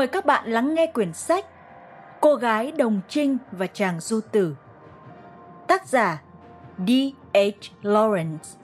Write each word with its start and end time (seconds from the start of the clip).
Mời 0.00 0.06
các 0.06 0.26
bạn 0.26 0.50
lắng 0.50 0.74
nghe 0.74 0.86
quyển 0.86 1.12
sách 1.12 1.46
Cô 2.20 2.34
gái 2.34 2.72
đồng 2.72 3.00
trinh 3.08 3.38
và 3.52 3.66
chàng 3.66 4.00
du 4.00 4.20
tử. 4.32 4.56
Tác 5.66 5.86
giả 5.86 6.22
D.H. 6.86 7.72
Lawrence. 7.82 8.56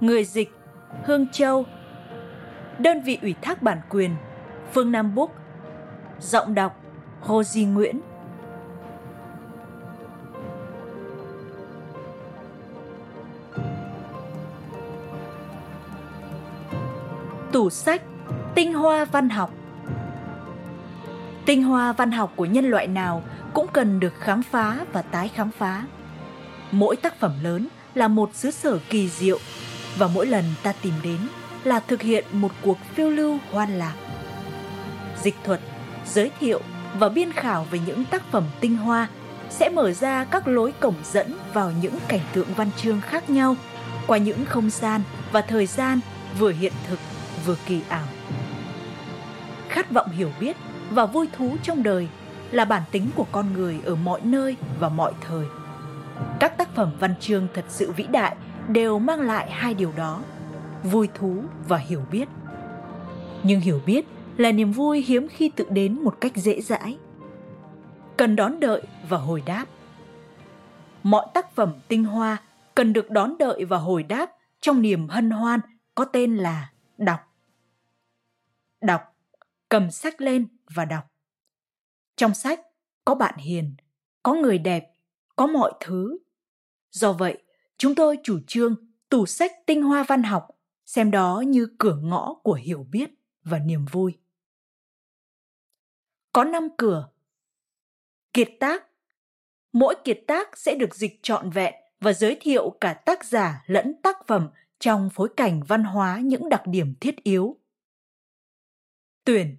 Người 0.00 0.24
dịch 0.24 0.56
Hương 1.04 1.28
Châu. 1.28 1.64
Đơn 2.78 3.02
vị 3.02 3.18
ủy 3.22 3.34
thác 3.42 3.62
bản 3.62 3.80
quyền 3.90 4.16
Phương 4.72 4.92
Nam 4.92 5.14
Book 5.14 5.30
Giọng 6.20 6.54
đọc 6.54 6.76
Hồ 7.20 7.42
Di 7.42 7.64
Nguyễn. 7.64 8.00
Tủ 17.52 17.70
sách 17.70 18.02
Tinh 18.54 18.74
hoa 18.74 19.04
văn 19.04 19.28
học. 19.28 19.50
Tinh 21.48 21.62
hoa 21.62 21.92
văn 21.92 22.10
học 22.12 22.32
của 22.36 22.44
nhân 22.44 22.64
loại 22.64 22.86
nào 22.86 23.22
cũng 23.54 23.66
cần 23.72 24.00
được 24.00 24.14
khám 24.20 24.42
phá 24.42 24.78
và 24.92 25.02
tái 25.02 25.28
khám 25.28 25.50
phá. 25.50 25.84
Mỗi 26.70 26.96
tác 26.96 27.20
phẩm 27.20 27.32
lớn 27.42 27.68
là 27.94 28.08
một 28.08 28.30
xứ 28.34 28.50
sở 28.50 28.78
kỳ 28.90 29.08
diệu 29.08 29.38
và 29.96 30.06
mỗi 30.14 30.26
lần 30.26 30.44
ta 30.62 30.72
tìm 30.82 30.94
đến 31.02 31.18
là 31.64 31.80
thực 31.80 32.02
hiện 32.02 32.24
một 32.32 32.52
cuộc 32.62 32.78
phiêu 32.94 33.10
lưu 33.10 33.38
hoan 33.50 33.78
lạc. 33.78 33.94
Dịch 35.22 35.34
thuật, 35.44 35.60
giới 36.06 36.30
thiệu 36.40 36.60
và 36.98 37.08
biên 37.08 37.32
khảo 37.32 37.66
về 37.70 37.78
những 37.86 38.04
tác 38.04 38.22
phẩm 38.30 38.44
tinh 38.60 38.76
hoa 38.76 39.08
sẽ 39.50 39.68
mở 39.68 39.92
ra 39.92 40.24
các 40.24 40.48
lối 40.48 40.72
cổng 40.72 40.96
dẫn 41.12 41.32
vào 41.52 41.72
những 41.82 41.94
cảnh 42.08 42.22
tượng 42.32 42.48
văn 42.56 42.70
chương 42.76 43.00
khác 43.00 43.30
nhau 43.30 43.56
qua 44.06 44.18
những 44.18 44.44
không 44.44 44.70
gian 44.70 45.02
và 45.32 45.40
thời 45.40 45.66
gian 45.66 46.00
vừa 46.38 46.52
hiện 46.52 46.72
thực 46.88 46.98
vừa 47.46 47.56
kỳ 47.66 47.80
ảo. 47.88 48.06
Khát 49.68 49.90
vọng 49.90 50.10
hiểu 50.10 50.30
biết 50.40 50.56
và 50.90 51.06
vui 51.06 51.28
thú 51.32 51.56
trong 51.62 51.82
đời 51.82 52.08
là 52.50 52.64
bản 52.64 52.82
tính 52.90 53.10
của 53.16 53.26
con 53.32 53.52
người 53.52 53.80
ở 53.84 53.94
mọi 53.94 54.20
nơi 54.20 54.56
và 54.80 54.88
mọi 54.88 55.12
thời. 55.20 55.46
Các 56.40 56.58
tác 56.58 56.74
phẩm 56.74 56.92
văn 57.00 57.14
chương 57.20 57.46
thật 57.54 57.64
sự 57.68 57.92
vĩ 57.92 58.04
đại 58.04 58.36
đều 58.68 58.98
mang 58.98 59.20
lại 59.20 59.50
hai 59.50 59.74
điều 59.74 59.92
đó, 59.96 60.22
vui 60.82 61.08
thú 61.14 61.42
và 61.68 61.76
hiểu 61.76 62.02
biết. 62.10 62.28
Nhưng 63.42 63.60
hiểu 63.60 63.80
biết 63.86 64.06
là 64.36 64.52
niềm 64.52 64.72
vui 64.72 65.02
hiếm 65.02 65.28
khi 65.28 65.48
tự 65.48 65.66
đến 65.70 66.02
một 66.02 66.20
cách 66.20 66.36
dễ 66.36 66.60
dãi. 66.60 66.98
Cần 68.16 68.36
đón 68.36 68.60
đợi 68.60 68.82
và 69.08 69.18
hồi 69.18 69.42
đáp. 69.46 69.66
Mọi 71.02 71.26
tác 71.34 71.54
phẩm 71.54 71.72
tinh 71.88 72.04
hoa 72.04 72.36
cần 72.74 72.92
được 72.92 73.10
đón 73.10 73.38
đợi 73.38 73.64
và 73.64 73.78
hồi 73.78 74.02
đáp 74.02 74.30
trong 74.60 74.82
niềm 74.82 75.08
hân 75.08 75.30
hoan 75.30 75.60
có 75.94 76.04
tên 76.04 76.36
là 76.36 76.70
đọc. 76.98 77.20
Đọc, 78.80 79.02
cầm 79.68 79.90
sách 79.90 80.20
lên 80.20 80.46
và 80.74 80.84
đọc. 80.84 81.04
Trong 82.16 82.34
sách 82.34 82.60
có 83.04 83.14
bạn 83.14 83.38
hiền, 83.38 83.76
có 84.22 84.34
người 84.34 84.58
đẹp, 84.58 84.92
có 85.36 85.46
mọi 85.46 85.72
thứ. 85.80 86.18
Do 86.90 87.12
vậy, 87.12 87.42
chúng 87.76 87.94
tôi 87.94 88.18
chủ 88.22 88.40
trương 88.46 88.74
tủ 89.08 89.26
sách 89.26 89.52
tinh 89.66 89.82
hoa 89.82 90.04
văn 90.08 90.22
học 90.22 90.48
xem 90.86 91.10
đó 91.10 91.42
như 91.46 91.68
cửa 91.78 91.96
ngõ 92.02 92.34
của 92.42 92.54
hiểu 92.54 92.86
biết 92.90 93.10
và 93.44 93.58
niềm 93.58 93.84
vui. 93.92 94.18
Có 96.32 96.44
năm 96.44 96.68
cửa. 96.78 97.08
Kiệt 98.32 98.48
tác. 98.60 98.84
Mỗi 99.72 99.94
kiệt 100.04 100.20
tác 100.26 100.58
sẽ 100.58 100.74
được 100.74 100.94
dịch 100.94 101.18
trọn 101.22 101.50
vẹn 101.50 101.74
và 102.00 102.12
giới 102.12 102.36
thiệu 102.40 102.76
cả 102.80 102.94
tác 102.94 103.24
giả 103.24 103.64
lẫn 103.66 103.94
tác 104.02 104.16
phẩm 104.26 104.48
trong 104.78 105.10
phối 105.10 105.28
cảnh 105.36 105.62
văn 105.68 105.84
hóa 105.84 106.20
những 106.24 106.48
đặc 106.48 106.62
điểm 106.66 106.94
thiết 107.00 107.16
yếu. 107.22 107.56
Tuyển 109.24 109.56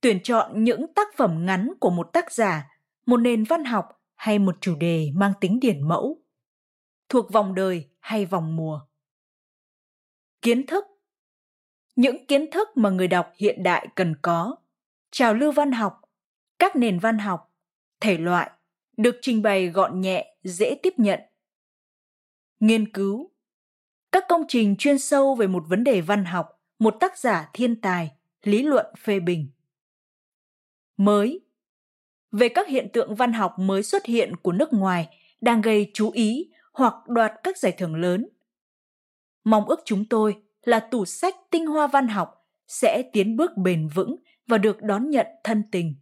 tuyển 0.00 0.20
chọn 0.22 0.64
những 0.64 0.94
tác 0.94 1.08
phẩm 1.16 1.46
ngắn 1.46 1.72
của 1.80 1.90
một 1.90 2.10
tác 2.12 2.32
giả, 2.32 2.68
một 3.06 3.16
nền 3.16 3.44
văn 3.44 3.64
học 3.64 4.02
hay 4.14 4.38
một 4.38 4.56
chủ 4.60 4.76
đề 4.76 5.10
mang 5.14 5.32
tính 5.40 5.60
điển 5.60 5.88
mẫu, 5.88 6.22
thuộc 7.08 7.32
vòng 7.32 7.54
đời 7.54 7.88
hay 7.98 8.26
vòng 8.26 8.56
mùa. 8.56 8.80
Kiến 10.42 10.66
thức 10.66 10.84
những 11.96 12.26
kiến 12.26 12.50
thức 12.50 12.68
mà 12.74 12.90
người 12.90 13.08
đọc 13.08 13.32
hiện 13.36 13.62
đại 13.62 13.88
cần 13.94 14.14
có, 14.22 14.56
trào 15.10 15.34
lưu 15.34 15.52
văn 15.52 15.72
học, 15.72 16.00
các 16.58 16.76
nền 16.76 16.98
văn 16.98 17.18
học, 17.18 17.54
thể 18.00 18.18
loại 18.18 18.50
được 18.96 19.18
trình 19.22 19.42
bày 19.42 19.68
gọn 19.68 20.00
nhẹ, 20.00 20.36
dễ 20.42 20.74
tiếp 20.82 20.94
nhận. 20.96 21.20
Nghiên 22.60 22.92
cứu 22.92 23.30
các 24.12 24.24
công 24.28 24.42
trình 24.48 24.76
chuyên 24.76 24.98
sâu 24.98 25.34
về 25.34 25.46
một 25.46 25.64
vấn 25.68 25.84
đề 25.84 26.00
văn 26.00 26.24
học, 26.24 26.60
một 26.78 26.96
tác 27.00 27.18
giả 27.18 27.50
thiên 27.52 27.80
tài, 27.80 28.10
lý 28.42 28.62
luận 28.62 28.86
phê 28.98 29.20
bình 29.20 29.50
mới 31.00 31.40
về 32.32 32.48
các 32.48 32.68
hiện 32.68 32.88
tượng 32.92 33.14
văn 33.14 33.32
học 33.32 33.58
mới 33.58 33.82
xuất 33.82 34.06
hiện 34.06 34.36
của 34.36 34.52
nước 34.52 34.72
ngoài 34.72 35.08
đang 35.40 35.60
gây 35.60 35.90
chú 35.94 36.10
ý 36.10 36.50
hoặc 36.72 36.94
đoạt 37.08 37.32
các 37.42 37.58
giải 37.58 37.72
thưởng 37.78 37.94
lớn. 37.94 38.28
Mong 39.44 39.64
ước 39.64 39.80
chúng 39.84 40.04
tôi 40.04 40.42
là 40.62 40.80
tủ 40.80 41.04
sách 41.04 41.34
tinh 41.50 41.66
hoa 41.66 41.86
văn 41.86 42.08
học 42.08 42.48
sẽ 42.66 43.02
tiến 43.12 43.36
bước 43.36 43.56
bền 43.56 43.88
vững 43.94 44.16
và 44.46 44.58
được 44.58 44.82
đón 44.82 45.10
nhận 45.10 45.26
thân 45.44 45.62
tình. 45.72 45.94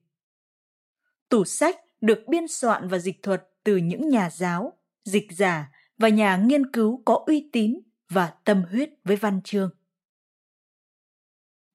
Tủ 1.29 1.45
sách 1.45 1.77
được 2.01 2.25
biên 2.29 2.49
soạn 2.49 2.89
và 2.89 2.99
dịch 2.99 3.23
thuật 3.23 3.49
từ 3.65 3.77
những 3.77 4.09
nhà 4.09 4.31
giáo, 4.31 4.79
dịch 5.05 5.27
giả 5.31 5.73
và 5.99 6.09
nhà 6.09 6.37
nghiên 6.37 6.73
cứu 6.73 7.03
có 7.05 7.25
uy 7.27 7.51
tín 7.53 7.81
và 8.09 8.35
tâm 8.45 8.65
huyết 8.71 8.91
với 9.05 9.17
văn 9.17 9.41
chương. 9.45 9.71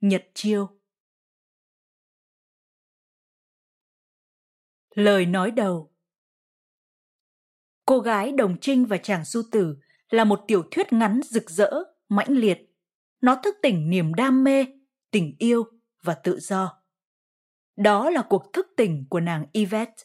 Nhật 0.01 0.25
Chiêu 0.33 0.69
Lời 4.95 5.25
nói 5.25 5.51
đầu 5.51 5.91
Cô 7.85 7.99
gái 7.99 8.31
Đồng 8.31 8.57
Trinh 8.61 8.85
và 8.85 8.97
chàng 8.97 9.25
du 9.25 9.41
tử 9.51 9.77
là 10.09 10.23
một 10.23 10.43
tiểu 10.47 10.63
thuyết 10.71 10.93
ngắn 10.93 11.19
rực 11.23 11.49
rỡ, 11.49 11.71
mãnh 12.09 12.33
liệt. 12.37 12.57
Nó 13.21 13.35
thức 13.43 13.55
tỉnh 13.61 13.89
niềm 13.89 14.13
đam 14.13 14.43
mê, 14.43 14.65
tình 15.11 15.35
yêu 15.39 15.63
và 16.03 16.13
tự 16.13 16.39
do. 16.39 16.81
Đó 17.75 18.09
là 18.09 18.25
cuộc 18.29 18.53
thức 18.53 18.67
tỉnh 18.77 19.05
của 19.09 19.19
nàng 19.19 19.45
Yvette. 19.53 20.03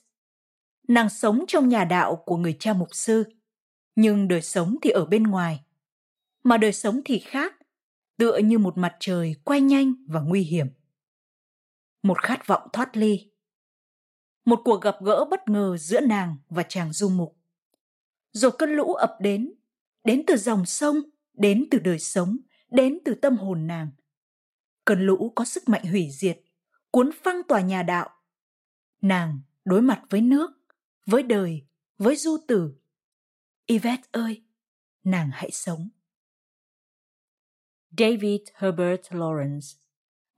Nàng 0.88 1.08
sống 1.08 1.44
trong 1.48 1.68
nhà 1.68 1.84
đạo 1.84 2.22
của 2.26 2.36
người 2.36 2.56
cha 2.60 2.72
mục 2.72 2.88
sư, 2.92 3.24
nhưng 3.94 4.28
đời 4.28 4.42
sống 4.42 4.76
thì 4.82 4.90
ở 4.90 5.04
bên 5.04 5.22
ngoài. 5.22 5.64
Mà 6.44 6.56
đời 6.56 6.72
sống 6.72 7.00
thì 7.04 7.18
khác, 7.18 7.54
tựa 8.18 8.38
như 8.38 8.58
một 8.58 8.78
mặt 8.78 8.96
trời 9.00 9.34
quay 9.44 9.60
nhanh 9.60 9.94
và 10.06 10.20
nguy 10.20 10.42
hiểm. 10.42 10.66
Một 12.02 12.22
khát 12.22 12.46
vọng 12.46 12.68
thoát 12.72 12.96
ly 12.96 13.27
một 14.48 14.60
cuộc 14.64 14.82
gặp 14.82 14.96
gỡ 15.00 15.24
bất 15.30 15.48
ngờ 15.48 15.76
giữa 15.80 16.00
nàng 16.00 16.36
và 16.48 16.62
chàng 16.62 16.92
du 16.92 17.08
mục. 17.08 17.36
Rồi 18.32 18.52
cơn 18.58 18.70
lũ 18.70 18.94
ập 18.94 19.16
đến, 19.20 19.52
đến 20.04 20.22
từ 20.26 20.36
dòng 20.36 20.66
sông, 20.66 21.00
đến 21.34 21.68
từ 21.70 21.78
đời 21.78 21.98
sống, 21.98 22.36
đến 22.68 22.98
từ 23.04 23.14
tâm 23.14 23.36
hồn 23.36 23.66
nàng. 23.66 23.90
Cơn 24.84 25.06
lũ 25.06 25.32
có 25.34 25.44
sức 25.44 25.68
mạnh 25.68 25.84
hủy 25.84 26.08
diệt, 26.10 26.40
cuốn 26.90 27.10
phăng 27.22 27.42
tòa 27.48 27.60
nhà 27.60 27.82
đạo. 27.82 28.10
Nàng 29.00 29.40
đối 29.64 29.82
mặt 29.82 30.02
với 30.10 30.20
nước, 30.20 30.50
với 31.06 31.22
đời, 31.22 31.66
với 31.98 32.16
du 32.16 32.36
tử. 32.48 32.72
Yvette 33.66 34.08
ơi, 34.12 34.42
nàng 35.04 35.30
hãy 35.32 35.50
sống. 35.50 35.88
David 37.98 38.40
Herbert 38.54 39.00
Lawrence 39.00 39.76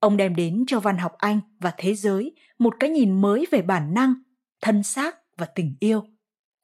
Ông 0.00 0.16
đem 0.16 0.34
đến 0.34 0.64
cho 0.66 0.80
văn 0.80 0.98
học 0.98 1.12
Anh 1.18 1.40
và 1.58 1.74
thế 1.76 1.94
giới 1.94 2.34
một 2.58 2.74
cái 2.80 2.90
nhìn 2.90 3.20
mới 3.20 3.46
về 3.50 3.62
bản 3.62 3.94
năng, 3.94 4.14
thân 4.60 4.82
xác 4.82 5.16
và 5.36 5.46
tình 5.46 5.76
yêu, 5.80 6.04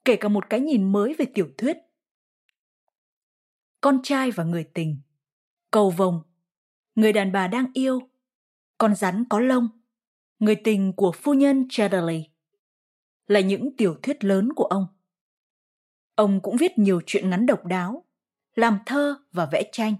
kể 0.05 0.15
cả 0.15 0.27
một 0.27 0.49
cái 0.49 0.59
nhìn 0.59 0.91
mới 0.91 1.13
về 1.13 1.25
tiểu 1.33 1.47
thuyết. 1.57 1.77
Con 3.81 3.99
trai 4.03 4.31
và 4.31 4.43
người 4.43 4.63
tình, 4.63 4.97
cầu 5.71 5.89
vồng, 5.89 6.21
người 6.95 7.13
đàn 7.13 7.31
bà 7.31 7.47
đang 7.47 7.65
yêu, 7.73 7.99
con 8.77 8.95
rắn 8.95 9.23
có 9.29 9.39
lông, 9.39 9.69
người 10.39 10.55
tình 10.55 10.93
của 10.93 11.11
phu 11.11 11.33
nhân 11.33 11.67
Chatterley 11.69 12.29
là 13.27 13.39
những 13.39 13.77
tiểu 13.77 13.95
thuyết 14.03 14.23
lớn 14.23 14.53
của 14.53 14.65
ông. 14.65 14.87
Ông 16.15 16.39
cũng 16.41 16.57
viết 16.57 16.77
nhiều 16.77 17.01
chuyện 17.05 17.29
ngắn 17.29 17.45
độc 17.45 17.65
đáo 17.65 18.04
làm 18.55 18.79
thơ 18.85 19.15
và 19.33 19.45
vẽ 19.45 19.63
tranh. 19.71 19.95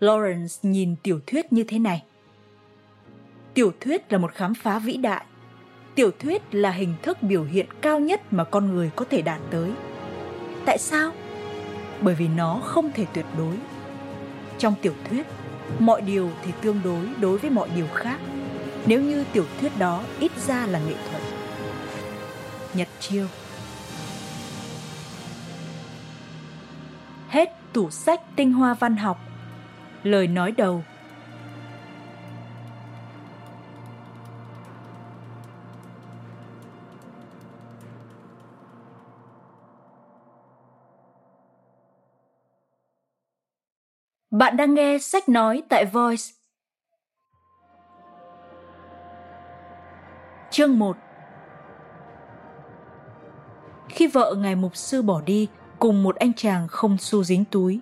Lawrence 0.00 0.58
nhìn 0.62 0.96
tiểu 1.02 1.20
thuyết 1.26 1.52
như 1.52 1.64
thế 1.64 1.78
này. 1.78 2.04
Tiểu 3.54 3.72
thuyết 3.80 4.12
là 4.12 4.18
một 4.18 4.32
khám 4.34 4.54
phá 4.54 4.78
vĩ 4.78 4.96
đại. 4.96 5.24
Tiểu 5.94 6.10
thuyết 6.18 6.42
là 6.54 6.70
hình 6.70 6.94
thức 7.02 7.22
biểu 7.22 7.44
hiện 7.44 7.66
cao 7.80 8.00
nhất 8.00 8.32
mà 8.32 8.44
con 8.44 8.74
người 8.74 8.90
có 8.96 9.04
thể 9.10 9.22
đạt 9.22 9.40
tới. 9.50 9.70
Tại 10.66 10.78
sao? 10.78 11.12
Bởi 12.00 12.14
vì 12.14 12.28
nó 12.28 12.60
không 12.64 12.92
thể 12.92 13.06
tuyệt 13.14 13.26
đối. 13.38 13.54
Trong 14.58 14.74
tiểu 14.82 14.94
thuyết, 15.10 15.26
mọi 15.78 16.00
điều 16.00 16.30
thì 16.44 16.52
tương 16.62 16.80
đối 16.84 17.08
đối 17.20 17.38
với 17.38 17.50
mọi 17.50 17.68
điều 17.76 17.86
khác. 17.94 18.18
Nếu 18.86 19.02
như 19.02 19.24
tiểu 19.32 19.44
thuyết 19.60 19.72
đó 19.78 20.04
ít 20.20 20.32
ra 20.46 20.66
là 20.66 20.78
nghệ 20.78 20.94
thuật. 21.10 21.22
Nhật 22.74 22.88
chiêu 23.00 23.26
Hết 27.28 27.52
tủ 27.72 27.90
sách 27.90 28.20
tinh 28.36 28.52
hoa 28.52 28.74
văn 28.74 28.96
học. 28.96 29.18
Lời 30.02 30.26
nói 30.26 30.52
đầu 30.52 30.82
Bạn 44.30 44.56
đang 44.56 44.74
nghe 44.74 44.98
sách 44.98 45.28
nói 45.28 45.62
tại 45.68 45.84
Voice. 45.84 46.24
Chương 50.50 50.78
1 50.78 50.96
Khi 53.88 54.06
vợ 54.06 54.34
ngài 54.38 54.54
mục 54.54 54.76
sư 54.76 55.02
bỏ 55.02 55.20
đi 55.20 55.48
cùng 55.78 56.02
một 56.02 56.16
anh 56.16 56.32
chàng 56.32 56.68
không 56.68 56.98
xu 56.98 57.24
dính 57.24 57.44
túi, 57.44 57.80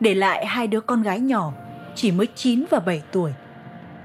để 0.00 0.14
lại 0.14 0.46
hai 0.46 0.66
đứa 0.66 0.80
con 0.80 1.02
gái 1.02 1.20
nhỏ 1.20 1.52
chỉ 1.94 2.12
mới 2.12 2.26
9 2.34 2.64
và 2.70 2.78
7 2.78 3.02
tuổi, 3.12 3.32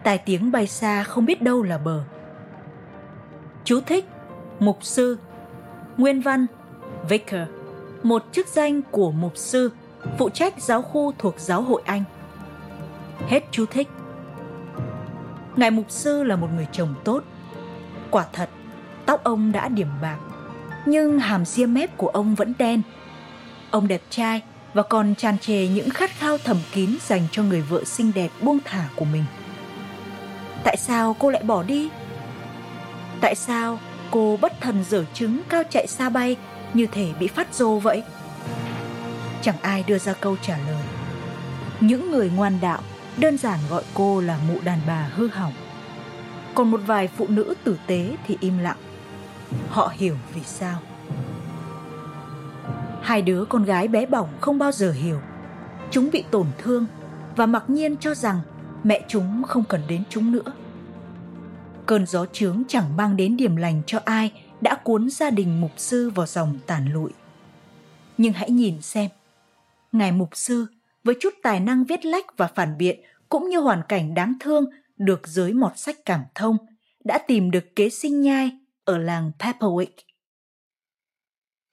tai 0.04 0.18
tiếng 0.18 0.52
bay 0.52 0.68
xa 0.68 1.04
không 1.04 1.26
biết 1.26 1.42
đâu 1.42 1.64
là 1.64 1.78
bờ. 1.78 2.04
Chú 3.64 3.80
thích 3.86 4.06
Mục 4.60 4.78
sư 4.82 5.18
Nguyên 5.98 6.22
văn 6.22 6.46
Vicar 7.10 7.48
Một 8.04 8.26
chức 8.32 8.48
danh 8.48 8.82
của 8.92 9.12
mục 9.12 9.38
sư 9.38 9.72
phụ 10.18 10.30
trách 10.30 10.62
giáo 10.62 10.82
khu 10.82 11.14
thuộc 11.18 11.40
giáo 11.40 11.62
hội 11.62 11.82
Anh. 11.86 12.04
Hết 13.28 13.44
chú 13.52 13.66
thích. 13.66 13.88
Ngài 15.56 15.72
mục 15.72 15.86
sư 15.90 16.24
là 16.24 16.36
một 16.36 16.48
người 16.56 16.68
chồng 16.72 16.96
tốt. 17.04 17.24
Quả 18.12 18.26
thật, 18.34 18.50
tóc 19.06 19.24
ông 19.24 19.52
đã 19.52 19.68
điểm 19.68 19.88
bạc, 20.02 20.18
nhưng 20.86 21.20
hàm 21.20 21.46
ria 21.46 21.66
mép 21.66 21.98
của 21.98 22.08
ông 22.08 22.36
vẫn 22.36 22.54
đen. 22.58 22.82
Ông 23.74 23.88
đẹp 23.88 24.02
trai 24.10 24.42
và 24.74 24.84
còn 24.84 25.16
tràn 25.16 25.38
trề 25.38 25.68
những 25.68 25.90
khát 25.90 26.12
khao 26.20 26.38
thầm 26.38 26.58
kín 26.72 26.98
dành 27.02 27.28
cho 27.32 27.44
người 27.44 27.62
vợ 27.62 27.84
xinh 27.84 28.12
đẹp 28.16 28.32
buông 28.42 28.60
thả 28.66 28.90
của 28.96 29.06
mình. 29.06 29.24
Tại 30.64 30.78
sao 30.78 31.16
cô 31.20 31.30
lại 31.30 31.44
bỏ 31.44 31.64
đi? 31.64 31.90
Tại 33.22 33.36
sao 33.36 33.80
cô 34.12 34.38
bất 34.42 34.62
thần 34.62 34.84
dở 34.90 35.06
trứng 35.14 35.42
cao 35.50 35.64
chạy 35.70 35.88
xa 35.88 36.10
bay 36.10 36.36
như 36.74 36.86
thể 36.86 37.08
bị 37.20 37.28
phát 37.28 37.56
rô 37.56 37.80
vậy? 37.80 38.04
chẳng 39.42 39.56
ai 39.62 39.84
đưa 39.88 39.98
ra 39.98 40.14
câu 40.14 40.38
trả 40.42 40.58
lời. 40.58 40.84
Những 41.80 42.12
người 42.12 42.32
ngoan 42.36 42.60
đạo 42.62 42.82
đơn 43.18 43.38
giản 43.38 43.60
gọi 43.70 43.84
cô 43.94 44.22
là 44.22 44.40
mụ 44.48 44.60
đàn 44.64 44.80
bà 44.88 45.10
hư 45.16 45.28
hỏng. 45.28 45.54
Còn 46.56 46.72
một 46.72 46.82
vài 46.86 47.10
phụ 47.18 47.28
nữ 47.30 47.54
tử 47.64 47.78
tế 47.88 48.16
thì 48.28 48.38
im 48.40 48.58
lặng. 48.58 48.78
Họ 49.70 49.92
hiểu 49.96 50.16
vì 50.34 50.42
sao. 50.44 50.80
Hai 53.04 53.22
đứa 53.22 53.46
con 53.46 53.64
gái 53.64 53.88
bé 53.88 54.06
bỏng 54.06 54.30
không 54.42 54.58
bao 54.58 54.72
giờ 54.72 54.92
hiểu. 54.92 55.20
Chúng 55.92 56.10
bị 56.12 56.24
tổn 56.32 56.48
thương 56.58 56.86
và 57.36 57.46
mặc 57.46 57.64
nhiên 57.68 57.98
cho 57.98 58.16
rằng 58.16 58.40
mẹ 58.84 59.06
chúng 59.08 59.44
không 59.48 59.64
cần 59.70 59.82
đến 59.88 60.04
chúng 60.10 60.32
nữa. 60.32 60.54
Cơn 61.86 62.06
gió 62.06 62.26
trướng 62.26 62.64
chẳng 62.68 62.98
mang 62.98 63.18
đến 63.18 63.38
điểm 63.38 63.56
lành 63.56 63.82
cho 63.86 64.00
ai 64.06 64.32
đã 64.62 64.76
cuốn 64.76 65.10
gia 65.10 65.30
đình 65.30 65.62
mục 65.62 65.72
sư 65.78 66.10
vào 66.10 66.26
dòng 66.26 66.60
tàn 66.68 66.94
lụi. 66.94 67.12
Nhưng 68.18 68.34
hãy 68.34 68.50
nhìn 68.50 68.82
xem, 68.82 69.10
ngài 69.92 70.12
mục 70.12 70.30
sư 70.34 70.66
với 71.04 71.16
chút 71.22 71.34
tài 71.44 71.60
năng 71.60 71.84
viết 71.84 72.06
lách 72.06 72.38
và 72.38 72.48
phản 72.48 72.78
biện 72.78 73.00
cũng 73.30 73.50
như 73.50 73.60
hoàn 73.60 73.82
cảnh 73.90 74.14
đáng 74.14 74.34
thương 74.40 74.66
được 74.98 75.28
giới 75.28 75.54
mọt 75.54 75.78
sách 75.78 75.96
cảm 76.06 76.22
thông 76.36 76.58
đã 77.04 77.18
tìm 77.28 77.52
được 77.52 77.76
kế 77.76 77.90
sinh 77.90 78.22
nhai 78.22 78.52
ở 78.86 78.98
làng 78.98 79.32
Pepperwick. 79.40 80.13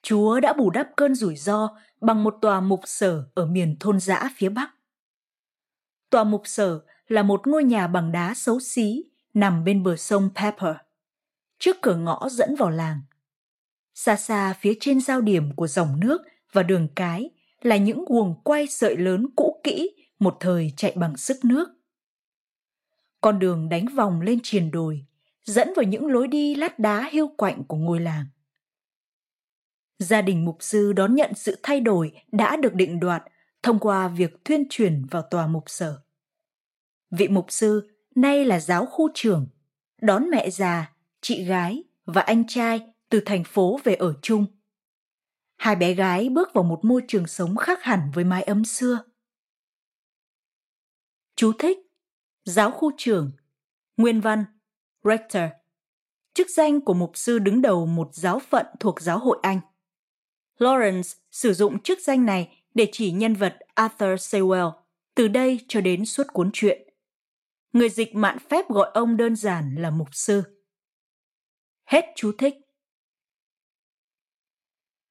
Chúa 0.01 0.39
đã 0.39 0.53
bù 0.53 0.69
đắp 0.69 0.87
cơn 0.95 1.15
rủi 1.15 1.35
ro 1.35 1.77
bằng 2.01 2.23
một 2.23 2.37
tòa 2.41 2.61
mục 2.61 2.81
sở 2.85 3.23
ở 3.33 3.45
miền 3.45 3.75
thôn 3.79 3.99
dã 3.99 4.29
phía 4.35 4.49
Bắc. 4.49 4.69
Tòa 6.09 6.23
mục 6.23 6.41
sở 6.45 6.79
là 7.07 7.23
một 7.23 7.47
ngôi 7.47 7.63
nhà 7.63 7.87
bằng 7.87 8.11
đá 8.11 8.33
xấu 8.33 8.59
xí 8.59 9.03
nằm 9.33 9.63
bên 9.63 9.83
bờ 9.83 9.95
sông 9.95 10.29
Pepper, 10.35 10.75
trước 11.59 11.77
cửa 11.81 11.95
ngõ 11.95 12.29
dẫn 12.29 12.55
vào 12.55 12.69
làng. 12.69 13.01
Xa 13.93 14.15
xa 14.15 14.53
phía 14.53 14.73
trên 14.79 15.01
giao 15.01 15.21
điểm 15.21 15.55
của 15.55 15.67
dòng 15.67 15.99
nước 15.99 16.21
và 16.51 16.63
đường 16.63 16.87
cái 16.95 17.29
là 17.61 17.77
những 17.77 18.05
guồng 18.05 18.41
quay 18.43 18.67
sợi 18.67 18.97
lớn 18.97 19.27
cũ 19.35 19.61
kỹ 19.63 19.89
một 20.19 20.37
thời 20.39 20.73
chạy 20.77 20.93
bằng 20.95 21.17
sức 21.17 21.45
nước. 21.45 21.69
Con 23.21 23.39
đường 23.39 23.69
đánh 23.69 23.85
vòng 23.95 24.21
lên 24.21 24.39
triền 24.43 24.71
đồi, 24.71 25.05
dẫn 25.43 25.73
vào 25.75 25.83
những 25.83 26.07
lối 26.07 26.27
đi 26.27 26.55
lát 26.55 26.79
đá 26.79 27.09
hiu 27.11 27.27
quạnh 27.37 27.63
của 27.63 27.77
ngôi 27.77 27.99
làng. 27.99 28.25
Gia 30.01 30.21
đình 30.21 30.45
mục 30.45 30.57
sư 30.59 30.93
đón 30.93 31.15
nhận 31.15 31.33
sự 31.35 31.59
thay 31.63 31.79
đổi 31.79 32.11
đã 32.31 32.55
được 32.55 32.73
định 32.73 32.99
đoạt 32.99 33.23
thông 33.63 33.79
qua 33.79 34.07
việc 34.07 34.43
tuyên 34.43 34.63
truyền 34.69 35.05
vào 35.05 35.21
tòa 35.31 35.47
mục 35.47 35.63
sở. 35.67 36.01
Vị 37.11 37.27
mục 37.27 37.45
sư 37.49 37.89
nay 38.15 38.45
là 38.45 38.59
giáo 38.59 38.85
khu 38.85 39.09
trưởng, 39.13 39.47
đón 40.01 40.29
mẹ 40.29 40.49
già, 40.49 40.93
chị 41.21 41.43
gái 41.43 41.83
và 42.05 42.21
anh 42.21 42.47
trai 42.47 42.93
từ 43.09 43.19
thành 43.25 43.43
phố 43.43 43.79
về 43.83 43.95
ở 43.95 44.13
chung 44.21 44.45
hai 45.57 45.75
bé 45.75 45.93
gái 45.93 46.29
bước 46.29 46.53
vào 46.53 46.63
một 46.63 46.85
môi 46.85 47.01
trường 47.07 47.27
sống 47.27 47.55
khác 47.55 47.83
hẳn 47.83 48.11
với 48.13 48.23
mái 48.23 48.43
ấm 48.43 48.65
xưa. 48.65 49.03
Chú 51.35 51.51
thích 51.59 51.77
Giáo 52.45 52.71
khu 52.71 52.91
trưởng 52.97 53.31
Nguyên 53.97 54.21
văn 54.21 54.45
Rector 55.03 55.43
Chức 56.33 56.47
danh 56.55 56.81
của 56.81 56.93
mục 56.93 57.11
sư 57.13 57.39
đứng 57.39 57.61
đầu 57.61 57.85
một 57.85 58.09
giáo 58.13 58.39
phận 58.39 58.65
thuộc 58.79 59.01
giáo 59.01 59.19
hội 59.19 59.39
Anh. 59.41 59.59
Lawrence 60.61 61.15
sử 61.31 61.53
dụng 61.53 61.79
chức 61.79 61.99
danh 61.99 62.25
này 62.25 62.63
để 62.73 62.89
chỉ 62.91 63.11
nhân 63.11 63.35
vật 63.35 63.57
Arthur 63.73 64.09
Sewell 64.09 64.71
từ 65.15 65.27
đây 65.27 65.59
cho 65.67 65.81
đến 65.81 66.05
suốt 66.05 66.23
cuốn 66.33 66.49
truyện. 66.53 66.89
Người 67.73 67.89
dịch 67.89 68.15
mạn 68.15 68.37
phép 68.49 68.69
gọi 68.69 68.91
ông 68.93 69.17
đơn 69.17 69.35
giản 69.35 69.75
là 69.75 69.89
mục 69.89 70.07
sư. 70.11 70.43
Hết 71.85 72.05
chú 72.15 72.31
thích. 72.37 72.55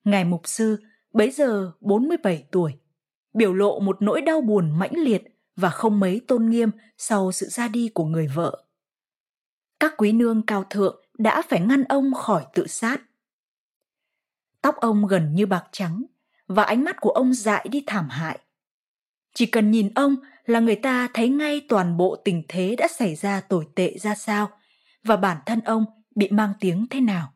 Ngài 0.05 0.25
mục 0.25 0.49
sư, 0.49 0.77
bấy 1.13 1.31
giờ 1.31 1.73
47 1.81 2.47
tuổi, 2.53 2.73
biểu 3.33 3.55
lộ 3.55 3.81
một 3.81 4.03
nỗi 4.03 4.21
đau 4.21 4.41
buồn 4.41 4.79
mãnh 4.79 4.95
liệt 4.97 5.23
và 5.57 5.71
không 5.71 6.01
mấy 6.01 6.21
tôn 6.29 6.51
nghiêm 6.51 6.71
sau 6.97 7.33
sự 7.33 7.47
ra 7.47 7.69
đi 7.69 7.91
của 7.95 8.05
người 8.05 8.27
vợ. 8.35 8.65
Các 9.81 9.95
quý 9.97 10.13
nương 10.13 10.47
cao 10.47 10.65
thượng 10.71 11.05
đã 11.19 11.43
phải 11.49 11.61
ngăn 11.61 11.85
ông 11.85 12.15
khỏi 12.15 12.47
tự 12.55 12.67
sát. 12.67 13.10
Tóc 14.63 14.77
ông 14.77 15.07
gần 15.07 15.35
như 15.35 15.47
bạc 15.47 15.65
trắng 15.73 16.05
và 16.47 16.63
ánh 16.63 16.85
mắt 16.85 16.97
của 17.01 17.11
ông 17.11 17.35
dại 17.35 17.67
đi 17.71 17.85
thảm 17.87 18.09
hại. 18.09 18.39
Chỉ 19.35 19.47
cần 19.47 19.71
nhìn 19.71 19.95
ông 19.95 20.17
là 20.47 20.61
người 20.61 20.77
ta 20.77 21.09
thấy 21.15 21.29
ngay 21.29 21.67
toàn 21.69 21.97
bộ 21.97 22.17
tình 22.25 22.43
thế 22.49 22.77
đã 22.77 22.89
xảy 22.89 23.15
ra 23.15 23.41
tồi 23.41 23.67
tệ 23.75 23.99
ra 23.99 24.15
sao 24.15 24.51
và 25.05 25.17
bản 25.17 25.39
thân 25.47 25.61
ông 25.61 25.85
bị 26.15 26.29
mang 26.31 26.53
tiếng 26.61 26.87
thế 26.91 27.01
nào. 27.01 27.33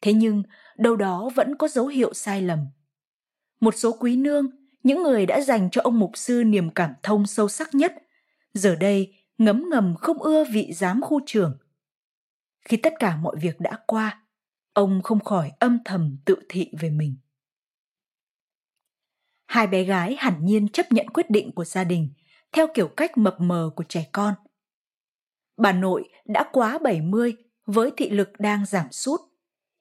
Thế 0.00 0.12
nhưng 0.12 0.42
đâu 0.76 0.96
đó 0.96 1.30
vẫn 1.34 1.56
có 1.56 1.68
dấu 1.68 1.86
hiệu 1.86 2.14
sai 2.14 2.42
lầm. 2.42 2.66
Một 3.60 3.74
số 3.76 3.96
quý 4.00 4.16
nương, 4.16 4.50
những 4.82 5.02
người 5.02 5.26
đã 5.26 5.40
dành 5.40 5.70
cho 5.70 5.80
ông 5.84 5.98
mục 5.98 6.10
sư 6.14 6.42
niềm 6.46 6.70
cảm 6.70 6.92
thông 7.02 7.26
sâu 7.26 7.48
sắc 7.48 7.74
nhất, 7.74 7.94
giờ 8.54 8.74
đây 8.74 9.14
ngấm 9.38 9.64
ngầm 9.70 9.94
không 9.96 10.22
ưa 10.22 10.44
vị 10.44 10.72
giám 10.72 11.00
khu 11.00 11.20
trưởng. 11.26 11.58
Khi 12.60 12.76
tất 12.76 12.92
cả 12.98 13.16
mọi 13.16 13.36
việc 13.40 13.60
đã 13.60 13.78
qua, 13.86 14.25
ông 14.76 15.02
không 15.02 15.20
khỏi 15.24 15.52
âm 15.60 15.78
thầm 15.84 16.16
tự 16.24 16.36
thị 16.48 16.70
về 16.80 16.90
mình. 16.90 17.16
Hai 19.46 19.66
bé 19.66 19.84
gái 19.84 20.16
hẳn 20.18 20.44
nhiên 20.44 20.68
chấp 20.68 20.92
nhận 20.92 21.10
quyết 21.10 21.30
định 21.30 21.52
của 21.52 21.64
gia 21.64 21.84
đình 21.84 22.08
theo 22.52 22.66
kiểu 22.74 22.88
cách 22.88 23.18
mập 23.18 23.36
mờ 23.40 23.70
của 23.76 23.84
trẻ 23.88 24.08
con. 24.12 24.34
Bà 25.56 25.72
nội 25.72 26.08
đã 26.24 26.48
quá 26.52 26.78
70 26.78 27.36
với 27.66 27.90
thị 27.96 28.10
lực 28.10 28.28
đang 28.38 28.66
giảm 28.66 28.92
sút 28.92 29.20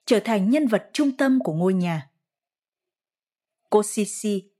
trở 0.06 0.20
thành 0.20 0.50
nhân 0.50 0.68
vật 0.68 0.90
trung 0.94 1.18
tâm 1.18 1.40
của 1.44 1.54
ngôi 1.54 1.74
nhà. 1.74 2.10
Cô 3.70 3.84
Sisi, 3.84 4.52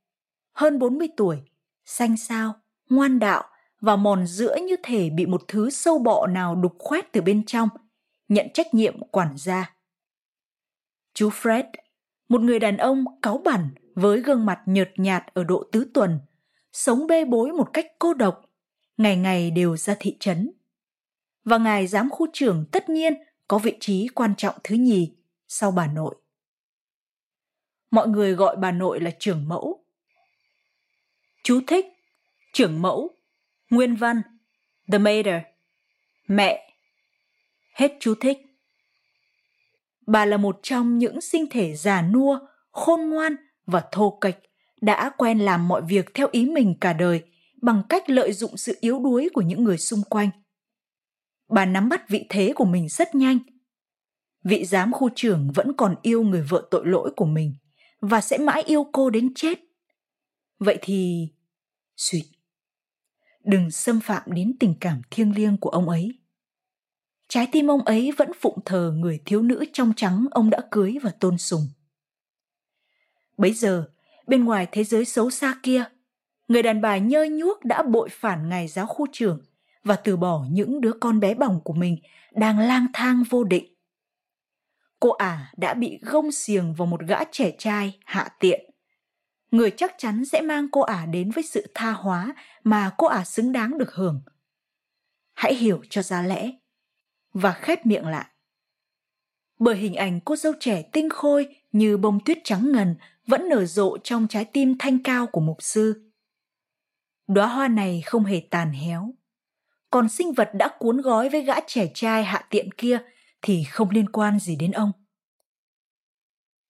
hơn 0.54 0.80
40 0.80 1.08
tuổi, 1.18 1.38
xanh 1.86 2.18
xao, 2.18 2.54
ngoan 2.90 3.20
đạo 3.20 3.44
và 3.82 3.96
mòn 3.96 4.28
giữa 4.28 4.56
như 4.68 4.76
thể 4.84 5.10
bị 5.10 5.26
một 5.26 5.44
thứ 5.48 5.70
sâu 5.70 6.00
bọ 6.00 6.28
nào 6.28 6.56
đục 6.56 6.76
khoét 6.80 7.12
từ 7.12 7.22
bên 7.22 7.46
trong, 7.46 7.70
nhận 8.28 8.48
trách 8.54 8.74
nhiệm 8.74 9.08
quản 9.12 9.38
gia. 9.38 9.75
Chú 11.16 11.30
Fred, 11.30 11.64
một 12.30 12.42
người 12.42 12.60
đàn 12.60 12.78
ông 12.78 13.06
cáu 13.22 13.38
bẩn 13.38 13.70
với 13.96 14.22
gương 14.22 14.46
mặt 14.46 14.62
nhợt 14.66 14.92
nhạt 14.98 15.24
ở 15.34 15.44
độ 15.44 15.64
tứ 15.72 15.92
tuần, 15.94 16.20
sống 16.72 17.08
bê 17.08 17.26
bối 17.26 17.52
một 17.52 17.70
cách 17.74 17.86
cô 18.00 18.14
độc, 18.14 18.42
ngày 18.98 19.18
ngày 19.18 19.52
đều 19.52 19.78
ra 19.78 19.96
thị 20.00 20.18
trấn. 20.20 20.52
Và 21.44 21.58
ngài 21.58 21.88
giám 21.88 22.10
khu 22.10 22.28
trưởng 22.34 22.66
tất 22.72 22.90
nhiên 22.90 23.14
có 23.48 23.58
vị 23.58 23.78
trí 23.80 24.08
quan 24.08 24.36
trọng 24.36 24.56
thứ 24.64 24.76
nhì 24.76 25.16
sau 25.48 25.72
bà 25.72 25.88
nội. 25.88 26.16
Mọi 27.92 28.08
người 28.08 28.34
gọi 28.34 28.56
bà 28.56 28.72
nội 28.72 29.00
là 29.00 29.12
trưởng 29.20 29.48
mẫu. 29.48 29.86
Chú 31.44 31.62
thích 31.68 31.86
trưởng 32.54 32.82
mẫu, 32.82 33.18
nguyên 33.70 33.96
văn, 33.96 34.22
the 34.92 34.98
mater, 34.98 35.42
mẹ. 36.28 36.74
Hết 37.74 37.98
chú 38.00 38.16
thích. 38.22 38.45
Bà 40.08 40.26
là 40.26 40.38
một 40.38 40.60
trong 40.64 40.98
những 40.98 41.22
sinh 41.22 41.46
thể 41.52 41.76
già 41.76 42.02
nua, 42.02 42.40
khôn 42.72 43.10
ngoan 43.10 43.36
và 43.66 43.84
thô 43.92 44.18
kệch 44.22 44.38
đã 44.82 45.12
quen 45.18 45.40
làm 45.40 45.68
mọi 45.68 45.82
việc 45.82 46.14
theo 46.14 46.28
ý 46.32 46.46
mình 46.46 46.76
cả 46.82 46.94
đời 46.94 47.24
bằng 47.62 47.84
cách 47.90 48.10
lợi 48.10 48.34
dụng 48.34 48.58
sự 48.58 48.78
yếu 48.82 49.00
đuối 49.00 49.30
của 49.34 49.42
những 49.42 49.64
người 49.64 49.78
xung 49.78 50.02
quanh. 50.10 50.30
Bà 51.50 51.66
nắm 51.66 51.90
bắt 51.90 52.10
vị 52.10 52.26
thế 52.30 52.54
của 52.56 52.66
mình 52.66 52.90
rất 52.90 53.16
nhanh. 53.16 53.40
Vị 54.44 54.66
giám 54.66 54.92
khu 54.92 55.10
trưởng 55.16 55.52
vẫn 55.56 55.74
còn 55.78 55.96
yêu 56.02 56.24
người 56.24 56.42
vợ 56.42 56.68
tội 56.72 56.86
lỗi 56.86 57.12
của 57.16 57.26
mình 57.26 57.54
và 58.02 58.22
sẽ 58.22 58.38
mãi 58.38 58.64
yêu 58.64 58.86
cô 58.94 59.10
đến 59.10 59.34
chết. 59.36 59.60
Vậy 60.60 60.78
thì... 60.82 61.28
Xuyệt. 61.98 62.26
Đừng 63.44 63.72
xâm 63.72 64.00
phạm 64.00 64.22
đến 64.26 64.56
tình 64.60 64.76
cảm 64.80 65.02
thiêng 65.12 65.36
liêng 65.36 65.58
của 65.58 65.70
ông 65.70 65.90
ấy. 65.90 66.12
Trái 67.28 67.48
tim 67.52 67.68
ông 67.68 67.82
ấy 67.82 68.12
vẫn 68.18 68.32
phụng 68.40 68.60
thờ 68.66 68.94
người 68.96 69.20
thiếu 69.26 69.42
nữ 69.42 69.66
trong 69.74 69.94
trắng 69.96 70.26
ông 70.32 70.50
đã 70.50 70.60
cưới 70.72 70.96
và 71.02 71.12
tôn 71.20 71.38
sùng. 71.38 71.68
Bấy 73.38 73.54
giờ, 73.54 73.90
bên 74.28 74.46
ngoài 74.46 74.68
thế 74.72 74.84
giới 74.84 75.06
xấu 75.06 75.30
xa 75.30 75.56
kia, 75.64 75.84
người 76.48 76.64
đàn 76.64 76.82
bà 76.82 76.98
nhơ 76.98 77.26
nhuốc 77.32 77.66
đã 77.66 77.84
bội 77.84 78.10
phản 78.12 78.50
ngài 78.50 78.68
giáo 78.68 78.86
khu 78.86 79.08
trưởng 79.12 79.46
và 79.84 79.96
từ 79.96 80.18
bỏ 80.18 80.46
những 80.52 80.82
đứa 80.82 80.94
con 80.94 81.20
bé 81.20 81.34
bỏng 81.34 81.62
của 81.64 81.74
mình 81.74 81.98
đang 82.32 82.60
lang 82.60 82.88
thang 82.94 83.24
vô 83.30 83.44
định. 83.44 83.76
Cô 85.00 85.10
ả 85.10 85.52
đã 85.58 85.74
bị 85.74 86.00
gông 86.02 86.32
xiềng 86.32 86.74
vào 86.74 86.86
một 86.86 87.02
gã 87.08 87.24
trẻ 87.32 87.52
trai 87.58 88.00
hạ 88.06 88.30
tiện. 88.40 88.72
Người 89.52 89.72
chắc 89.72 89.96
chắn 89.98 90.26
sẽ 90.26 90.42
mang 90.42 90.68
cô 90.72 90.82
ả 90.82 91.06
đến 91.06 91.32
với 91.32 91.44
sự 91.44 91.72
tha 91.74 91.92
hóa 91.92 92.36
mà 92.64 92.92
cô 92.98 93.08
ả 93.08 93.24
xứng 93.24 93.52
đáng 93.52 93.78
được 93.78 93.94
hưởng. 93.94 94.22
Hãy 95.34 95.56
hiểu 95.56 95.82
cho 95.90 96.02
ra 96.02 96.22
lẽ 96.22 96.52
và 97.36 97.54
khép 97.54 97.86
miệng 97.86 98.08
lại. 98.08 98.26
Bởi 99.60 99.76
hình 99.76 99.96
ảnh 99.96 100.20
cô 100.26 100.36
dâu 100.36 100.54
trẻ 100.60 100.82
tinh 100.92 101.10
khôi 101.10 101.56
như 101.72 101.98
bông 101.98 102.20
tuyết 102.26 102.38
trắng 102.44 102.72
ngần 102.72 102.96
vẫn 103.28 103.50
nở 103.50 103.66
rộ 103.66 103.98
trong 103.98 104.28
trái 104.28 104.46
tim 104.46 104.76
thanh 104.80 105.04
cao 105.04 105.28
của 105.28 105.42
mục 105.42 105.58
sư. 105.60 106.12
Đóa 107.28 107.48
hoa 107.48 107.68
này 107.68 108.02
không 108.06 108.26
hề 108.26 108.42
tàn 108.50 108.72
héo, 108.72 109.14
còn 109.92 110.10
sinh 110.10 110.34
vật 110.34 110.50
đã 110.54 110.70
cuốn 110.80 111.02
gói 111.02 111.30
với 111.30 111.42
gã 111.42 111.54
trẻ 111.68 111.92
trai 111.94 112.24
hạ 112.24 112.48
tiện 112.50 112.72
kia 112.72 113.00
thì 113.42 113.64
không 113.64 113.90
liên 113.90 114.10
quan 114.10 114.40
gì 114.40 114.56
đến 114.56 114.72
ông. 114.72 114.92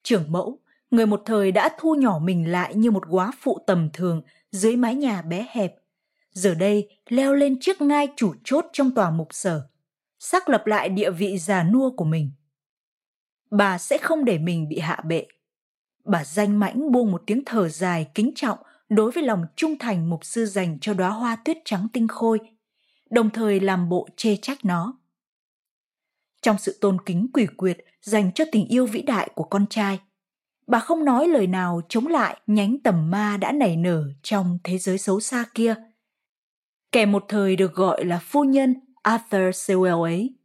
Trưởng 0.03 0.31
mẫu, 0.31 0.59
người 0.91 1.05
một 1.05 1.21
thời 1.25 1.51
đã 1.51 1.69
thu 1.79 1.95
nhỏ 1.95 2.19
mình 2.19 2.51
lại 2.51 2.75
như 2.75 2.91
một 2.91 3.07
góa 3.07 3.31
phụ 3.39 3.57
tầm 3.67 3.89
thường 3.93 4.21
dưới 4.51 4.75
mái 4.75 4.95
nhà 4.95 5.21
bé 5.21 5.47
hẹp, 5.51 5.75
giờ 6.31 6.53
đây 6.53 6.99
leo 7.09 7.33
lên 7.33 7.57
chiếc 7.61 7.81
ngai 7.81 8.07
chủ 8.15 8.33
chốt 8.43 8.65
trong 8.73 8.95
tòa 8.95 9.09
mục 9.09 9.27
sở, 9.31 9.69
xác 10.25 10.49
lập 10.49 10.67
lại 10.67 10.89
địa 10.89 11.11
vị 11.11 11.37
già 11.37 11.63
nua 11.63 11.89
của 11.89 12.05
mình. 12.05 12.31
Bà 13.51 13.77
sẽ 13.77 13.97
không 13.97 14.25
để 14.25 14.37
mình 14.37 14.69
bị 14.69 14.79
hạ 14.79 15.01
bệ. 15.05 15.25
Bà 16.03 16.23
danh 16.23 16.59
mãnh 16.59 16.91
buông 16.91 17.11
một 17.11 17.23
tiếng 17.25 17.43
thở 17.45 17.69
dài 17.69 18.07
kính 18.13 18.31
trọng 18.35 18.57
đối 18.89 19.11
với 19.11 19.23
lòng 19.23 19.45
trung 19.55 19.77
thành 19.79 20.09
mục 20.09 20.25
sư 20.25 20.45
dành 20.45 20.77
cho 20.81 20.93
đóa 20.93 21.09
hoa 21.09 21.35
tuyết 21.35 21.57
trắng 21.65 21.87
tinh 21.93 22.07
khôi, 22.07 22.39
đồng 23.09 23.29
thời 23.29 23.59
làm 23.59 23.89
bộ 23.89 24.07
chê 24.15 24.35
trách 24.41 24.65
nó. 24.65 24.97
Trong 26.41 26.57
sự 26.57 26.77
tôn 26.81 26.97
kính 27.05 27.27
quỷ 27.33 27.47
quyệt 27.57 27.77
dành 28.01 28.31
cho 28.31 28.45
tình 28.51 28.67
yêu 28.67 28.85
vĩ 28.85 29.01
đại 29.01 29.29
của 29.35 29.43
con 29.43 29.65
trai, 29.69 29.99
bà 30.67 30.79
không 30.79 31.05
nói 31.05 31.27
lời 31.27 31.47
nào 31.47 31.81
chống 31.89 32.07
lại 32.07 32.41
nhánh 32.47 32.77
tầm 32.83 33.11
ma 33.11 33.37
đã 33.37 33.51
nảy 33.51 33.75
nở 33.75 34.03
trong 34.23 34.59
thế 34.63 34.77
giới 34.77 34.97
xấu 34.97 35.19
xa 35.19 35.45
kia. 35.53 35.75
Kẻ 36.91 37.05
một 37.05 37.25
thời 37.27 37.55
được 37.55 37.73
gọi 37.73 38.05
là 38.05 38.19
phu 38.23 38.43
nhân 38.43 38.84
Arthur 39.05 39.49
Sewell 39.53 40.01
ấy. 40.01 40.35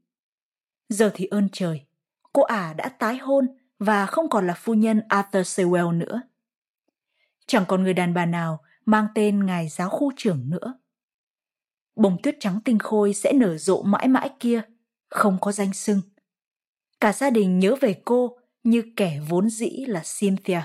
Giờ 0.89 1.11
thì 1.15 1.27
ơn 1.27 1.49
trời, 1.53 1.87
cô 2.33 2.43
ả 2.43 2.73
đã 2.73 2.89
tái 2.89 3.19
hôn 3.19 3.47
và 3.79 4.07
không 4.07 4.31
còn 4.31 4.47
là 4.47 4.55
phu 4.55 4.75
nhân 4.75 5.03
Arthur 5.09 5.43
Sewell 5.43 5.99
nữa. 5.99 6.23
Chẳng 7.47 7.65
còn 7.69 7.83
người 7.83 7.95
đàn 7.95 8.15
bà 8.15 8.27
nào 8.27 8.61
mang 8.85 9.07
tên 9.15 9.47
ngài 9.47 9.69
giáo 9.69 9.89
khu 9.89 10.13
trưởng 10.17 10.51
nữa. 10.51 10.75
Bông 11.97 12.23
tuyết 12.23 12.37
trắng 12.41 12.61
tinh 12.65 12.79
khôi 12.79 13.15
sẽ 13.15 13.33
nở 13.33 13.59
rộ 13.59 13.83
mãi 13.83 14.09
mãi 14.09 14.31
kia, 14.41 14.63
không 15.09 15.39
có 15.41 15.53
danh 15.53 15.73
sưng. 15.73 16.01
Cả 17.01 17.13
gia 17.13 17.31
đình 17.31 17.59
nhớ 17.59 17.75
về 17.81 18.03
cô 18.05 18.39
như 18.65 18.83
kẻ 18.97 19.21
vốn 19.29 19.51
dĩ 19.51 19.85
là 19.87 20.03
Cynthia. 20.21 20.63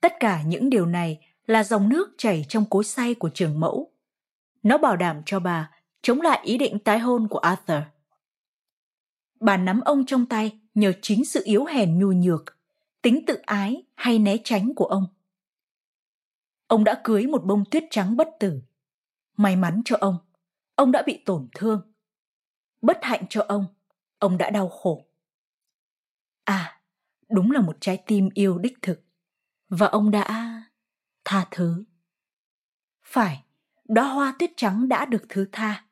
Tất 0.00 0.12
cả 0.20 0.42
những 0.42 0.70
điều 0.70 0.86
này 0.86 1.26
là 1.46 1.64
dòng 1.64 1.88
nước 1.88 2.14
chảy 2.18 2.44
trong 2.48 2.64
cối 2.70 2.84
xay 2.84 3.14
của 3.14 3.30
trường 3.34 3.60
mẫu. 3.60 3.92
Nó 4.62 4.78
bảo 4.78 4.96
đảm 4.96 5.22
cho 5.26 5.40
bà 5.40 5.70
chống 6.02 6.20
lại 6.20 6.40
ý 6.44 6.58
định 6.58 6.78
tái 6.78 6.98
hôn 6.98 7.28
của 7.28 7.38
Arthur. 7.38 7.82
Bà 9.40 9.56
nắm 9.56 9.80
ông 9.80 10.06
trong 10.06 10.26
tay 10.26 10.60
nhờ 10.74 10.92
chính 11.02 11.24
sự 11.24 11.42
yếu 11.44 11.64
hèn 11.64 11.98
nhu 11.98 12.12
nhược, 12.12 12.44
tính 13.02 13.24
tự 13.26 13.34
ái 13.34 13.84
hay 13.94 14.18
né 14.18 14.36
tránh 14.44 14.74
của 14.74 14.84
ông. 14.84 15.06
Ông 16.66 16.84
đã 16.84 17.00
cưới 17.04 17.26
một 17.26 17.44
bông 17.44 17.64
tuyết 17.70 17.84
trắng 17.90 18.16
bất 18.16 18.28
tử. 18.40 18.62
May 19.36 19.56
mắn 19.56 19.82
cho 19.84 19.96
ông, 20.00 20.18
ông 20.74 20.92
đã 20.92 21.02
bị 21.06 21.22
tổn 21.26 21.48
thương. 21.54 21.92
Bất 22.82 22.98
hạnh 23.02 23.24
cho 23.30 23.44
ông, 23.48 23.66
ông 24.18 24.38
đã 24.38 24.50
đau 24.50 24.68
khổ. 24.68 25.06
À, 26.44 26.80
đúng 27.28 27.50
là 27.50 27.60
một 27.60 27.76
trái 27.80 28.02
tim 28.06 28.28
yêu 28.34 28.58
đích 28.58 28.78
thực. 28.82 29.00
Và 29.68 29.86
ông 29.86 30.10
đã 30.10 30.62
tha 31.24 31.46
thứ. 31.50 31.84
Phải, 33.02 33.44
đóa 33.84 34.12
hoa 34.12 34.34
tuyết 34.38 34.50
trắng 34.56 34.88
đã 34.88 35.04
được 35.04 35.22
thứ 35.28 35.48
tha. 35.52 35.84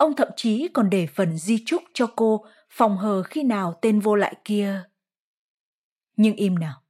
Ông 0.00 0.16
thậm 0.16 0.28
chí 0.36 0.68
còn 0.68 0.90
để 0.90 1.06
phần 1.06 1.38
di 1.38 1.64
chúc 1.66 1.82
cho 1.94 2.06
cô 2.16 2.44
phòng 2.70 2.96
hờ 2.96 3.22
khi 3.22 3.42
nào 3.42 3.78
tên 3.82 4.00
vô 4.00 4.14
lại 4.14 4.34
kia. 4.44 4.82
Nhưng 6.16 6.36
im 6.36 6.54
nào, 6.54 6.82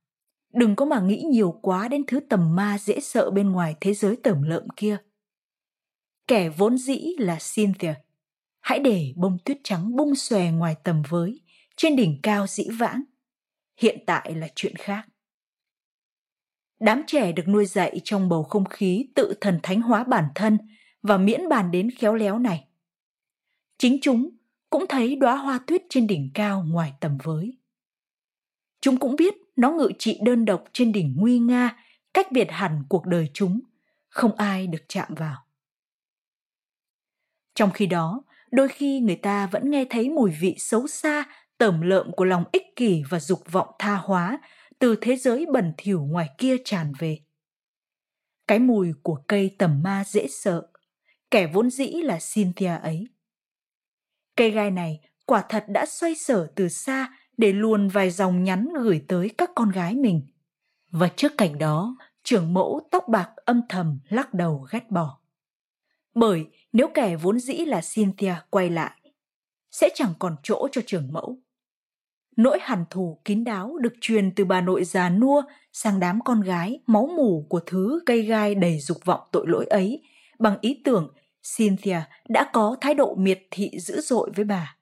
đừng 0.52 0.76
có 0.76 0.84
mà 0.84 1.00
nghĩ 1.00 1.22
nhiều 1.30 1.58
quá 1.62 1.88
đến 1.88 2.02
thứ 2.06 2.20
tầm 2.20 2.56
ma 2.56 2.78
dễ 2.78 3.00
sợ 3.00 3.30
bên 3.30 3.50
ngoài 3.50 3.74
thế 3.80 3.94
giới 3.94 4.16
tởm 4.22 4.42
lợm 4.42 4.68
kia. 4.76 4.96
Kẻ 6.26 6.48
vốn 6.48 6.78
dĩ 6.78 7.14
là 7.18 7.38
Cynthia. 7.54 7.94
Hãy 8.60 8.78
để 8.78 9.12
bông 9.16 9.38
tuyết 9.44 9.58
trắng 9.64 9.96
bung 9.96 10.14
xòe 10.14 10.50
ngoài 10.50 10.74
tầm 10.84 11.02
với, 11.08 11.40
trên 11.76 11.96
đỉnh 11.96 12.20
cao 12.22 12.46
dĩ 12.46 12.68
vãng. 12.78 13.02
Hiện 13.80 13.98
tại 14.06 14.34
là 14.34 14.48
chuyện 14.54 14.76
khác. 14.76 15.06
Đám 16.80 17.02
trẻ 17.06 17.32
được 17.32 17.48
nuôi 17.48 17.66
dạy 17.66 18.00
trong 18.04 18.28
bầu 18.28 18.42
không 18.42 18.64
khí 18.64 19.08
tự 19.14 19.34
thần 19.40 19.60
thánh 19.62 19.80
hóa 19.80 20.04
bản 20.04 20.24
thân 20.34 20.58
và 21.02 21.16
miễn 21.16 21.48
bàn 21.48 21.70
đến 21.70 21.90
khéo 21.98 22.14
léo 22.14 22.38
này. 22.38 22.69
Chính 23.80 23.98
chúng 24.02 24.30
cũng 24.70 24.84
thấy 24.88 25.16
đóa 25.16 25.36
hoa 25.36 25.60
tuyết 25.66 25.82
trên 25.88 26.06
đỉnh 26.06 26.30
cao 26.34 26.64
ngoài 26.68 26.92
tầm 27.00 27.18
với. 27.22 27.58
Chúng 28.80 28.96
cũng 28.96 29.16
biết 29.16 29.34
nó 29.56 29.70
ngự 29.70 29.90
trị 29.98 30.18
đơn 30.22 30.44
độc 30.44 30.64
trên 30.72 30.92
đỉnh 30.92 31.14
nguy 31.16 31.38
nga, 31.38 31.84
cách 32.14 32.32
biệt 32.32 32.46
hẳn 32.50 32.84
cuộc 32.88 33.06
đời 33.06 33.30
chúng, 33.34 33.60
không 34.08 34.36
ai 34.36 34.66
được 34.66 34.82
chạm 34.88 35.14
vào. 35.14 35.36
Trong 37.54 37.70
khi 37.70 37.86
đó, 37.86 38.22
đôi 38.50 38.68
khi 38.68 39.00
người 39.00 39.16
ta 39.16 39.46
vẫn 39.46 39.70
nghe 39.70 39.84
thấy 39.90 40.08
mùi 40.08 40.30
vị 40.40 40.54
xấu 40.58 40.86
xa, 40.86 41.24
tởm 41.58 41.80
lợm 41.80 42.12
của 42.16 42.24
lòng 42.24 42.44
ích 42.52 42.76
kỷ 42.76 43.02
và 43.10 43.20
dục 43.20 43.42
vọng 43.50 43.68
tha 43.78 43.96
hóa 43.96 44.40
từ 44.78 44.96
thế 45.00 45.16
giới 45.16 45.46
bẩn 45.52 45.72
thỉu 45.76 46.00
ngoài 46.00 46.28
kia 46.38 46.56
tràn 46.64 46.92
về. 46.98 47.18
Cái 48.46 48.58
mùi 48.58 48.92
của 49.02 49.22
cây 49.28 49.56
tầm 49.58 49.82
ma 49.82 50.04
dễ 50.06 50.26
sợ, 50.28 50.66
kẻ 51.30 51.46
vốn 51.46 51.70
dĩ 51.70 51.86
là 51.86 52.18
Cynthia 52.34 52.76
ấy. 52.76 53.08
Cây 54.40 54.50
gai 54.50 54.70
này 54.70 55.00
quả 55.26 55.44
thật 55.48 55.64
đã 55.68 55.86
xoay 55.86 56.14
sở 56.14 56.46
từ 56.54 56.68
xa 56.68 57.08
để 57.36 57.52
luồn 57.52 57.88
vài 57.88 58.10
dòng 58.10 58.44
nhắn 58.44 58.68
gửi 58.82 59.04
tới 59.08 59.30
các 59.38 59.50
con 59.54 59.70
gái 59.70 59.94
mình. 59.94 60.22
Và 60.90 61.08
trước 61.16 61.32
cảnh 61.38 61.58
đó, 61.58 61.96
trưởng 62.24 62.54
mẫu 62.54 62.80
tóc 62.90 63.04
bạc 63.08 63.30
âm 63.36 63.60
thầm 63.68 63.98
lắc 64.08 64.34
đầu 64.34 64.66
ghét 64.70 64.90
bỏ. 64.90 65.18
Bởi 66.14 66.46
nếu 66.72 66.88
kẻ 66.94 67.16
vốn 67.16 67.40
dĩ 67.40 67.54
là 67.54 67.80
Cynthia 67.94 68.34
quay 68.50 68.70
lại, 68.70 69.00
sẽ 69.70 69.88
chẳng 69.94 70.12
còn 70.18 70.36
chỗ 70.42 70.68
cho 70.72 70.80
trưởng 70.86 71.12
mẫu. 71.12 71.38
Nỗi 72.36 72.58
hằn 72.62 72.84
thù 72.90 73.20
kín 73.24 73.44
đáo 73.44 73.78
được 73.78 73.92
truyền 74.00 74.34
từ 74.34 74.44
bà 74.44 74.60
nội 74.60 74.84
già 74.84 75.10
nua 75.10 75.42
sang 75.72 76.00
đám 76.00 76.20
con 76.24 76.40
gái 76.40 76.80
máu 76.86 77.06
mủ 77.16 77.46
của 77.48 77.60
thứ 77.66 78.00
cây 78.06 78.22
gai 78.22 78.54
đầy 78.54 78.78
dục 78.78 78.98
vọng 79.04 79.20
tội 79.32 79.44
lỗi 79.48 79.66
ấy 79.66 80.02
bằng 80.38 80.58
ý 80.60 80.82
tưởng 80.84 81.14
Cynthia 81.56 82.00
đã 82.28 82.50
có 82.52 82.76
thái 82.80 82.94
độ 82.94 83.14
miệt 83.14 83.42
thị 83.50 83.70
dữ 83.78 84.00
dội 84.00 84.30
với 84.36 84.44
bà. 84.44 84.76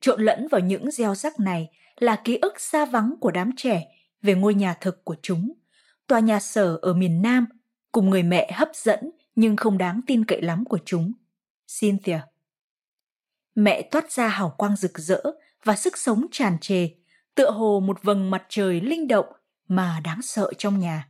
Trộn 0.00 0.22
lẫn 0.22 0.48
vào 0.48 0.60
những 0.60 0.90
gieo 0.90 1.14
rắc 1.14 1.40
này 1.40 1.70
là 1.96 2.16
ký 2.24 2.38
ức 2.42 2.60
xa 2.60 2.84
vắng 2.84 3.14
của 3.20 3.30
đám 3.30 3.50
trẻ 3.56 3.86
về 4.22 4.34
ngôi 4.34 4.54
nhà 4.54 4.74
thực 4.80 5.04
của 5.04 5.16
chúng, 5.22 5.52
tòa 6.06 6.20
nhà 6.20 6.40
sở 6.40 6.78
ở 6.82 6.94
miền 6.94 7.22
Nam 7.22 7.46
cùng 7.92 8.10
người 8.10 8.22
mẹ 8.22 8.52
hấp 8.52 8.68
dẫn 8.74 9.10
nhưng 9.34 9.56
không 9.56 9.78
đáng 9.78 10.00
tin 10.06 10.24
cậy 10.24 10.42
lắm 10.42 10.64
của 10.64 10.78
chúng, 10.84 11.12
Cynthia. 11.80 12.20
Mẹ 13.54 13.82
toát 13.82 14.12
ra 14.12 14.28
hào 14.28 14.54
quang 14.58 14.76
rực 14.76 14.98
rỡ 14.98 15.22
và 15.64 15.76
sức 15.76 15.98
sống 15.98 16.26
tràn 16.32 16.58
trề, 16.60 16.88
tựa 17.34 17.50
hồ 17.50 17.82
một 17.86 18.02
vầng 18.02 18.30
mặt 18.30 18.46
trời 18.48 18.80
linh 18.80 19.08
động 19.08 19.26
mà 19.68 20.00
đáng 20.04 20.22
sợ 20.22 20.50
trong 20.58 20.78
nhà, 20.78 21.08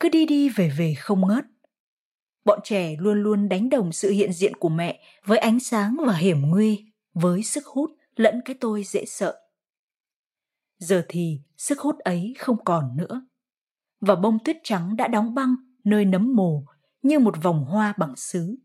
cứ 0.00 0.08
đi 0.08 0.26
đi 0.26 0.48
về 0.48 0.72
về 0.78 0.94
không 0.98 1.26
ngớt. 1.26 1.44
Bọn 2.48 2.60
trẻ 2.64 2.96
luôn 2.98 3.22
luôn 3.22 3.48
đánh 3.48 3.68
đồng 3.68 3.92
sự 3.92 4.10
hiện 4.10 4.32
diện 4.32 4.56
của 4.56 4.68
mẹ 4.68 5.00
với 5.24 5.38
ánh 5.38 5.60
sáng 5.60 5.96
và 6.06 6.16
hiểm 6.16 6.42
nguy, 6.42 6.92
với 7.14 7.42
sức 7.42 7.66
hút 7.66 7.90
lẫn 8.16 8.40
cái 8.44 8.56
tôi 8.60 8.84
dễ 8.84 9.04
sợ. 9.04 9.40
Giờ 10.78 11.04
thì 11.08 11.40
sức 11.56 11.78
hút 11.80 11.98
ấy 11.98 12.34
không 12.38 12.64
còn 12.64 12.96
nữa. 12.96 13.26
và 14.00 14.14
bông 14.14 14.38
tuyết 14.44 14.56
trắng 14.64 14.96
đã 14.96 15.08
đóng 15.08 15.34
băng 15.34 15.54
nơi 15.84 16.04
nấm 16.04 16.36
mồ 16.36 16.64
như 17.02 17.18
một 17.18 17.42
vòng 17.42 17.64
hoa 17.64 17.94
bằng 17.98 18.16
sứ. 18.16 18.56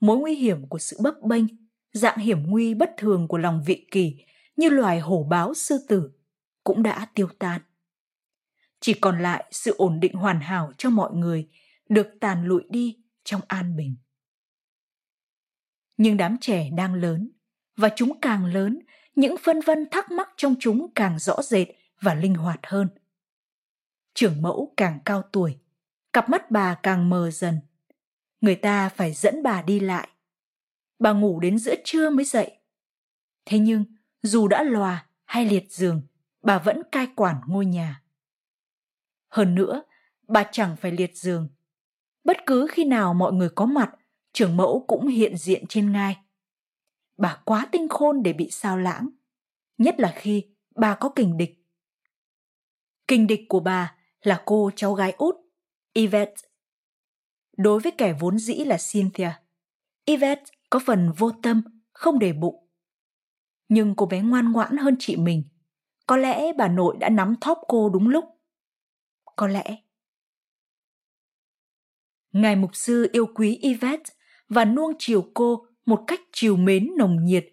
Mối 0.00 0.18
nguy 0.18 0.34
hiểm 0.34 0.68
của 0.68 0.78
sự 0.78 0.98
bấp 1.02 1.14
bênh, 1.22 1.44
dạng 1.92 2.18
hiểm 2.18 2.42
nguy 2.46 2.74
bất 2.74 2.90
thường 2.96 3.28
của 3.28 3.38
lòng 3.38 3.62
vị 3.66 3.86
kỳ 3.90 4.24
như 4.56 4.68
loài 4.68 5.00
hổ 5.00 5.26
báo 5.30 5.54
sư 5.54 5.78
tử 5.88 6.10
cũng 6.64 6.82
đã 6.82 7.06
tiêu 7.14 7.28
tan. 7.38 7.60
Chỉ 8.80 8.94
còn 8.94 9.22
lại 9.22 9.44
sự 9.50 9.74
ổn 9.76 10.00
định 10.00 10.14
hoàn 10.14 10.40
hảo 10.40 10.72
cho 10.78 10.90
mọi 10.90 11.14
người 11.14 11.48
được 11.88 12.08
tàn 12.20 12.44
lụi 12.44 12.62
đi 12.68 12.98
trong 13.24 13.40
an 13.48 13.76
bình. 13.76 13.96
Nhưng 15.96 16.16
đám 16.16 16.36
trẻ 16.40 16.70
đang 16.76 16.94
lớn 16.94 17.30
và 17.76 17.88
chúng 17.96 18.20
càng 18.20 18.44
lớn, 18.44 18.78
những 19.14 19.34
phân 19.42 19.60
vân 19.60 19.86
thắc 19.90 20.10
mắc 20.10 20.28
trong 20.36 20.54
chúng 20.60 20.92
càng 20.94 21.18
rõ 21.18 21.42
rệt 21.42 21.68
và 22.00 22.14
linh 22.14 22.34
hoạt 22.34 22.60
hơn. 22.62 22.88
Trưởng 24.14 24.42
mẫu 24.42 24.74
càng 24.76 25.00
cao 25.04 25.22
tuổi, 25.32 25.58
cặp 26.12 26.28
mắt 26.28 26.50
bà 26.50 26.74
càng 26.82 27.10
mờ 27.10 27.30
dần. 27.30 27.60
Người 28.40 28.54
ta 28.54 28.88
phải 28.88 29.12
dẫn 29.12 29.42
bà 29.42 29.62
đi 29.62 29.80
lại. 29.80 30.08
Bà 30.98 31.12
ngủ 31.12 31.40
đến 31.40 31.58
giữa 31.58 31.74
trưa 31.84 32.10
mới 32.10 32.24
dậy. 32.24 32.58
Thế 33.44 33.58
nhưng, 33.58 33.84
dù 34.22 34.48
đã 34.48 34.62
lòa 34.62 35.06
hay 35.24 35.44
liệt 35.44 35.72
giường, 35.72 36.02
bà 36.42 36.58
vẫn 36.58 36.82
cai 36.92 37.06
quản 37.16 37.40
ngôi 37.46 37.66
nhà. 37.66 38.02
Hơn 39.28 39.54
nữa, 39.54 39.82
bà 40.28 40.44
chẳng 40.52 40.76
phải 40.76 40.92
liệt 40.92 41.16
giường. 41.16 41.48
Bất 42.28 42.36
cứ 42.46 42.66
khi 42.70 42.84
nào 42.84 43.14
mọi 43.14 43.32
người 43.32 43.48
có 43.54 43.66
mặt, 43.66 43.94
trưởng 44.32 44.56
mẫu 44.56 44.84
cũng 44.88 45.06
hiện 45.06 45.36
diện 45.36 45.64
trên 45.68 45.92
ngai. 45.92 46.16
Bà 47.16 47.40
quá 47.44 47.68
tinh 47.72 47.88
khôn 47.88 48.22
để 48.22 48.32
bị 48.32 48.50
sao 48.50 48.78
lãng, 48.78 49.08
nhất 49.78 49.94
là 49.98 50.12
khi 50.16 50.44
bà 50.76 50.94
có 50.94 51.12
kình 51.16 51.36
địch. 51.36 51.64
Kình 53.06 53.26
địch 53.26 53.40
của 53.48 53.60
bà 53.60 53.94
là 54.20 54.42
cô 54.46 54.70
cháu 54.76 54.94
gái 54.94 55.14
út, 55.18 55.36
Yvette. 55.94 56.48
Đối 57.56 57.80
với 57.80 57.92
kẻ 57.98 58.16
vốn 58.20 58.38
dĩ 58.38 58.54
là 58.54 58.76
Cynthia, 58.92 59.30
Yvette 60.04 60.44
có 60.70 60.80
phần 60.86 61.12
vô 61.12 61.30
tâm, 61.42 61.62
không 61.92 62.18
để 62.18 62.32
bụng. 62.32 62.68
Nhưng 63.68 63.94
cô 63.94 64.06
bé 64.06 64.20
ngoan 64.20 64.52
ngoãn 64.52 64.76
hơn 64.76 64.96
chị 64.98 65.16
mình. 65.16 65.42
Có 66.06 66.16
lẽ 66.16 66.52
bà 66.52 66.68
nội 66.68 66.96
đã 67.00 67.08
nắm 67.08 67.34
thóp 67.40 67.58
cô 67.68 67.90
đúng 67.90 68.08
lúc. 68.08 68.24
Có 69.36 69.46
lẽ. 69.46 69.87
Ngài 72.32 72.56
mục 72.56 72.76
sư 72.76 73.08
yêu 73.12 73.26
quý 73.34 73.58
Yvette 73.62 74.14
và 74.48 74.64
nuông 74.64 74.92
chiều 74.98 75.30
cô 75.34 75.66
một 75.86 76.04
cách 76.06 76.20
chiều 76.32 76.56
mến 76.56 76.90
nồng 76.98 77.24
nhiệt, 77.24 77.46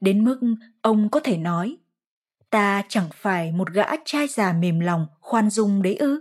đến 0.00 0.24
mức 0.24 0.40
ông 0.82 1.08
có 1.10 1.20
thể 1.20 1.36
nói 1.36 1.76
ta 2.50 2.82
chẳng 2.88 3.08
phải 3.14 3.52
một 3.52 3.72
gã 3.72 3.84
trai 4.04 4.26
già 4.28 4.52
mềm 4.52 4.80
lòng 4.80 5.06
khoan 5.20 5.50
dung 5.50 5.82
đấy 5.82 5.96
ư? 5.96 6.20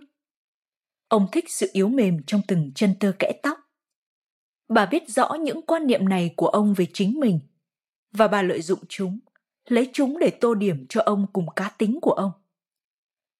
Ông 1.07 1.27
thích 1.31 1.45
sự 1.47 1.69
yếu 1.73 1.87
mềm 1.87 2.23
trong 2.23 2.41
từng 2.47 2.71
chân 2.75 2.95
tơ 2.99 3.11
kẽ 3.19 3.39
tóc. 3.43 3.59
Bà 4.69 4.85
biết 4.85 5.09
rõ 5.09 5.33
những 5.33 5.61
quan 5.61 5.87
niệm 5.87 6.09
này 6.09 6.33
của 6.37 6.47
ông 6.47 6.73
về 6.73 6.87
chính 6.93 7.19
mình 7.19 7.39
và 8.11 8.27
bà 8.27 8.41
lợi 8.41 8.61
dụng 8.61 8.79
chúng 8.89 9.19
lấy 9.67 9.89
chúng 9.93 10.19
để 10.19 10.29
tô 10.29 10.55
điểm 10.55 10.85
cho 10.89 11.01
ông 11.01 11.27
cùng 11.33 11.45
cá 11.55 11.69
tính 11.69 11.99
của 12.01 12.11
ông. 12.11 12.31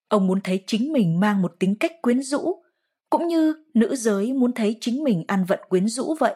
Ông 0.07 0.27
muốn 0.27 0.41
thấy 0.41 0.63
chính 0.67 0.93
mình 0.93 1.19
mang 1.19 1.41
một 1.41 1.55
tính 1.60 1.75
cách 1.79 1.91
quyến 2.01 2.21
rũ 2.23 2.63
cũng 3.10 3.28
như 3.28 3.65
nữ 3.74 3.96
giới 3.96 4.34
muốn 4.34 4.54
thấy 4.54 4.78
chính 4.82 5.04
mình 5.04 5.24
ăn 5.28 5.46
vận 5.46 5.60
quyến 5.70 5.88
rũ 5.88 6.15
vậy. 6.20 6.36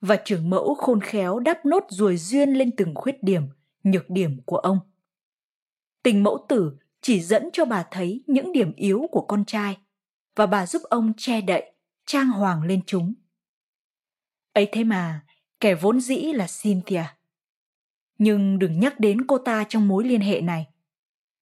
Và 0.00 0.16
trưởng 0.24 0.50
mẫu 0.50 0.74
khôn 0.74 1.00
khéo 1.00 1.38
đáp 1.38 1.66
nốt 1.66 1.84
ruồi 1.88 2.16
duyên 2.16 2.50
lên 2.50 2.70
từng 2.76 2.94
khuyết 2.94 3.22
điểm, 3.22 3.42
nhược 3.82 4.10
điểm 4.10 4.42
của 4.46 4.56
ông. 4.56 4.78
Tình 6.02 6.22
mẫu 6.22 6.46
tử 6.48 6.76
chỉ 7.00 7.20
dẫn 7.20 7.48
cho 7.52 7.64
bà 7.64 7.86
thấy 7.90 8.24
những 8.26 8.52
điểm 8.52 8.72
yếu 8.76 9.06
của 9.10 9.24
con 9.28 9.44
trai, 9.44 9.76
và 10.36 10.46
bà 10.46 10.66
giúp 10.66 10.82
ông 10.82 11.12
che 11.16 11.40
đậy, 11.40 11.72
trang 12.06 12.28
hoàng 12.28 12.62
lên 12.62 12.80
chúng. 12.86 13.14
Ấy 14.52 14.68
thế 14.72 14.84
mà, 14.84 15.26
kẻ 15.60 15.74
vốn 15.74 16.00
dĩ 16.00 16.16
là 16.16 16.46
cynthia. 16.62 17.04
Nhưng 18.18 18.58
đừng 18.58 18.80
nhắc 18.80 19.00
đến 19.00 19.26
cô 19.26 19.38
ta 19.38 19.64
trong 19.68 19.88
mối 19.88 20.04
liên 20.04 20.20
hệ 20.20 20.40
này. 20.40 20.66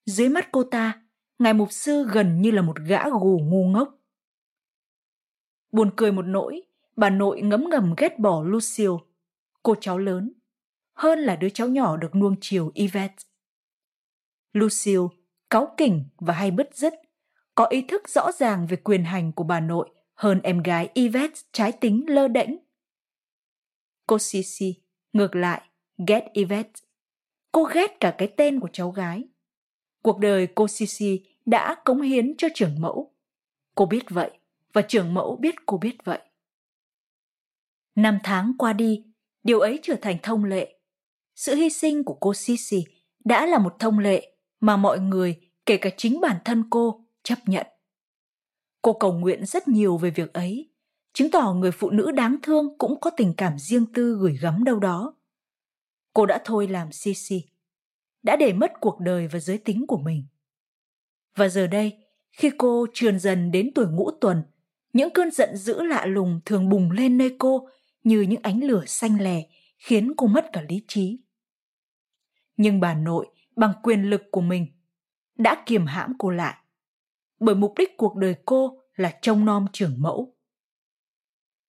Dưới 0.05 0.29
mắt 0.29 0.47
cô 0.51 0.63
ta 0.63 1.01
ngài 1.39 1.53
mục 1.53 1.71
sư 1.71 2.07
gần 2.11 2.41
như 2.41 2.51
là 2.51 2.61
một 2.61 2.77
gã 2.87 3.09
gù 3.09 3.39
ngu 3.39 3.69
ngốc 3.69 3.95
buồn 5.71 5.91
cười 5.95 6.11
một 6.11 6.25
nỗi 6.25 6.61
bà 6.99 7.09
nội 7.09 7.41
ngấm 7.41 7.69
ngầm 7.69 7.93
ghét 7.97 8.19
bỏ 8.19 8.43
Lucille, 8.43 8.97
cô 9.63 9.75
cháu 9.81 9.97
lớn, 9.97 10.33
hơn 10.93 11.19
là 11.19 11.35
đứa 11.35 11.49
cháu 11.49 11.67
nhỏ 11.67 11.97
được 11.97 12.15
nuông 12.15 12.35
chiều 12.41 12.71
Yvette. 12.75 13.23
Lucille 14.53 15.07
cáu 15.49 15.73
kỉnh 15.77 16.05
và 16.17 16.33
hay 16.33 16.51
bứt 16.51 16.75
rứt, 16.75 16.93
có 17.55 17.65
ý 17.65 17.81
thức 17.81 18.09
rõ 18.09 18.31
ràng 18.31 18.67
về 18.67 18.77
quyền 18.77 19.03
hành 19.03 19.31
của 19.31 19.43
bà 19.43 19.59
nội 19.59 19.89
hơn 20.13 20.41
em 20.43 20.63
gái 20.63 20.89
Yvette 20.95 21.39
trái 21.51 21.71
tính 21.71 22.05
lơ 22.07 22.27
đễnh. 22.27 22.49
Cô 24.07 24.19
Sisi, 24.19 24.75
ngược 25.13 25.35
lại, 25.35 25.61
ghét 26.07 26.27
Yvette. 26.33 26.81
Cô 27.51 27.63
ghét 27.63 27.99
cả 27.99 28.15
cái 28.17 28.33
tên 28.37 28.59
của 28.59 28.69
cháu 28.73 28.91
gái. 28.91 29.23
Cuộc 30.03 30.19
đời 30.19 30.47
cô 30.55 30.67
Sisi 30.67 31.28
đã 31.45 31.75
cống 31.85 32.01
hiến 32.01 32.37
cho 32.37 32.47
trưởng 32.55 32.81
mẫu. 32.81 33.13
Cô 33.75 33.85
biết 33.85 34.03
vậy, 34.09 34.31
và 34.73 34.81
trưởng 34.81 35.13
mẫu 35.13 35.35
biết 35.35 35.55
cô 35.65 35.77
biết 35.77 35.95
vậy. 36.03 36.19
Năm 37.95 38.19
tháng 38.23 38.53
qua 38.57 38.73
đi, 38.73 39.05
điều 39.43 39.59
ấy 39.59 39.79
trở 39.83 39.95
thành 40.01 40.17
thông 40.23 40.45
lệ. 40.45 40.79
Sự 41.35 41.55
hy 41.55 41.69
sinh 41.69 42.03
của 42.03 42.17
cô 42.19 42.33
Sisi 42.33 42.83
đã 43.25 43.45
là 43.45 43.59
một 43.59 43.75
thông 43.79 43.99
lệ 43.99 44.35
mà 44.59 44.77
mọi 44.77 44.99
người, 44.99 45.35
kể 45.65 45.77
cả 45.77 45.89
chính 45.97 46.21
bản 46.21 46.37
thân 46.45 46.63
cô, 46.69 47.05
chấp 47.23 47.39
nhận. 47.45 47.67
Cô 48.81 48.93
cầu 48.93 49.13
nguyện 49.13 49.45
rất 49.45 49.67
nhiều 49.67 49.97
về 49.97 50.09
việc 50.09 50.33
ấy, 50.33 50.71
chứng 51.13 51.31
tỏ 51.31 51.53
người 51.53 51.71
phụ 51.71 51.89
nữ 51.89 52.11
đáng 52.11 52.35
thương 52.43 52.77
cũng 52.77 52.99
có 52.99 53.09
tình 53.09 53.33
cảm 53.37 53.59
riêng 53.59 53.85
tư 53.93 54.17
gửi 54.21 54.37
gắm 54.41 54.63
đâu 54.63 54.79
đó. 54.79 55.15
Cô 56.13 56.25
đã 56.25 56.41
thôi 56.45 56.67
làm 56.67 56.91
Sisi, 56.91 57.45
đã 58.23 58.35
để 58.35 58.53
mất 58.53 58.71
cuộc 58.81 58.99
đời 58.99 59.27
và 59.27 59.39
giới 59.39 59.57
tính 59.57 59.85
của 59.87 59.97
mình. 59.97 60.27
Và 61.35 61.49
giờ 61.49 61.67
đây, 61.67 61.97
khi 62.31 62.51
cô 62.57 62.85
trườn 62.93 63.19
dần 63.19 63.51
đến 63.51 63.71
tuổi 63.75 63.87
ngũ 63.87 64.11
tuần, 64.11 64.43
những 64.93 65.09
cơn 65.13 65.31
giận 65.31 65.57
dữ 65.57 65.83
lạ 65.83 66.05
lùng 66.05 66.39
thường 66.45 66.69
bùng 66.69 66.91
lên 66.91 67.17
nơi 67.17 67.35
cô 67.39 67.69
như 68.03 68.21
những 68.21 68.41
ánh 68.43 68.63
lửa 68.63 68.83
xanh 68.87 69.21
lè 69.21 69.43
khiến 69.77 70.13
cô 70.17 70.27
mất 70.27 70.45
cả 70.53 70.61
lý 70.69 70.81
trí. 70.87 71.19
Nhưng 72.57 72.79
bà 72.79 72.93
nội 72.93 73.27
bằng 73.55 73.73
quyền 73.83 74.09
lực 74.09 74.21
của 74.31 74.41
mình 74.41 74.67
đã 75.35 75.63
kiềm 75.65 75.85
hãm 75.85 76.13
cô 76.19 76.29
lại. 76.29 76.55
Bởi 77.39 77.55
mục 77.55 77.73
đích 77.77 77.97
cuộc 77.97 78.15
đời 78.15 78.35
cô 78.45 78.81
là 78.95 79.13
trông 79.21 79.45
nom 79.45 79.65
trưởng 79.73 79.95
mẫu. 79.97 80.35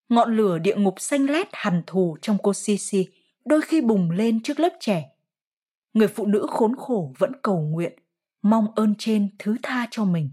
Ngọn 0.08 0.36
lửa 0.36 0.58
địa 0.58 0.76
ngục 0.76 0.94
xanh 1.00 1.24
lét 1.26 1.46
hằn 1.52 1.82
thù 1.86 2.16
trong 2.22 2.38
cô 2.42 2.54
Sisi 2.54 3.06
đôi 3.44 3.60
khi 3.60 3.80
bùng 3.80 4.10
lên 4.10 4.42
trước 4.42 4.60
lớp 4.60 4.72
trẻ. 4.80 5.10
Người 5.92 6.08
phụ 6.08 6.26
nữ 6.26 6.46
khốn 6.50 6.76
khổ 6.76 7.14
vẫn 7.18 7.32
cầu 7.42 7.60
nguyện, 7.60 7.98
mong 8.42 8.74
ơn 8.74 8.94
trên 8.98 9.28
thứ 9.38 9.56
tha 9.62 9.88
cho 9.90 10.04
mình. 10.04 10.30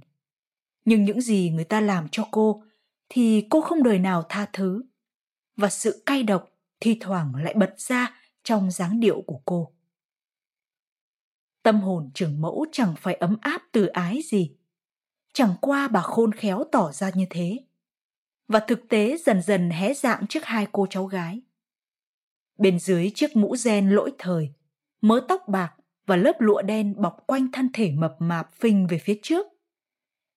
Nhưng 0.85 1.03
những 1.03 1.21
gì 1.21 1.49
người 1.49 1.63
ta 1.63 1.81
làm 1.81 2.07
cho 2.11 2.27
cô 2.31 2.63
thì 3.09 3.47
cô 3.49 3.61
không 3.61 3.83
đời 3.83 3.99
nào 3.99 4.23
tha 4.29 4.49
thứ. 4.53 4.83
Và 5.55 5.69
sự 5.69 6.03
cay 6.05 6.23
độc 6.23 6.49
thi 6.79 6.97
thoảng 7.01 7.35
lại 7.35 7.53
bật 7.53 7.73
ra 7.77 8.21
trong 8.43 8.71
dáng 8.71 8.99
điệu 8.99 9.21
của 9.27 9.41
cô. 9.45 9.73
Tâm 11.63 11.81
hồn 11.81 12.11
trưởng 12.13 12.41
mẫu 12.41 12.65
chẳng 12.71 12.93
phải 12.97 13.13
ấm 13.13 13.37
áp 13.41 13.61
từ 13.71 13.85
ái 13.85 14.21
gì. 14.25 14.57
Chẳng 15.33 15.55
qua 15.61 15.87
bà 15.87 16.01
khôn 16.01 16.31
khéo 16.31 16.63
tỏ 16.71 16.91
ra 16.91 17.11
như 17.15 17.25
thế. 17.29 17.57
Và 18.47 18.59
thực 18.59 18.79
tế 18.89 19.17
dần 19.17 19.41
dần 19.41 19.69
hé 19.69 19.93
dạng 19.93 20.27
trước 20.27 20.45
hai 20.45 20.67
cô 20.71 20.87
cháu 20.89 21.05
gái. 21.05 21.41
Bên 22.57 22.79
dưới 22.79 23.11
chiếc 23.15 23.35
mũ 23.35 23.55
gen 23.65 23.89
lỗi 23.89 24.11
thời, 24.17 24.53
mớ 25.01 25.25
tóc 25.27 25.47
bạc 25.47 25.73
và 26.07 26.15
lớp 26.15 26.35
lụa 26.39 26.61
đen 26.61 26.93
bọc 26.97 27.23
quanh 27.27 27.47
thân 27.51 27.69
thể 27.73 27.91
mập 27.91 28.15
mạp 28.19 28.53
phình 28.53 28.87
về 28.87 28.97
phía 28.97 29.19
trước 29.23 29.47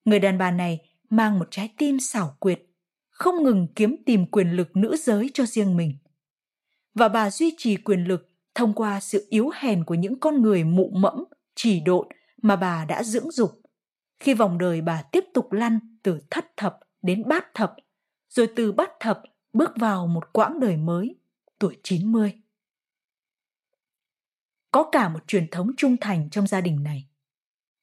người 0.04 0.18
đàn 0.18 0.38
bà 0.38 0.50
này 0.50 0.78
mang 1.10 1.38
một 1.38 1.48
trái 1.50 1.74
tim 1.78 2.00
xảo 2.00 2.36
quyệt 2.38 2.62
không 3.20 3.42
ngừng 3.42 3.66
kiếm 3.74 3.96
tìm 4.06 4.26
quyền 4.26 4.50
lực 4.50 4.76
nữ 4.76 4.96
giới 4.96 5.30
cho 5.34 5.46
riêng 5.46 5.76
mình. 5.76 5.94
Và 6.94 7.08
bà 7.08 7.30
duy 7.30 7.54
trì 7.58 7.76
quyền 7.76 8.04
lực 8.04 8.30
thông 8.54 8.74
qua 8.74 9.00
sự 9.00 9.26
yếu 9.30 9.50
hèn 9.54 9.84
của 9.84 9.94
những 9.94 10.20
con 10.20 10.42
người 10.42 10.64
mụ 10.64 10.90
mẫm, 10.94 11.24
chỉ 11.54 11.80
độn 11.80 12.08
mà 12.42 12.56
bà 12.56 12.84
đã 12.84 13.02
dưỡng 13.02 13.30
dục. 13.30 13.50
Khi 14.20 14.34
vòng 14.34 14.58
đời 14.58 14.80
bà 14.80 15.02
tiếp 15.12 15.24
tục 15.34 15.52
lăn 15.52 15.78
từ 16.02 16.20
thất 16.30 16.56
thập 16.56 16.78
đến 17.02 17.28
bát 17.28 17.54
thập, 17.54 17.74
rồi 18.28 18.48
từ 18.56 18.72
bát 18.72 18.90
thập 19.00 19.22
bước 19.52 19.70
vào 19.76 20.06
một 20.06 20.32
quãng 20.32 20.60
đời 20.60 20.76
mới, 20.76 21.16
tuổi 21.58 21.76
90. 21.82 22.32
Có 24.70 24.88
cả 24.92 25.08
một 25.08 25.20
truyền 25.26 25.48
thống 25.50 25.70
trung 25.76 25.96
thành 25.96 26.30
trong 26.30 26.46
gia 26.46 26.60
đình 26.60 26.82
này. 26.82 27.06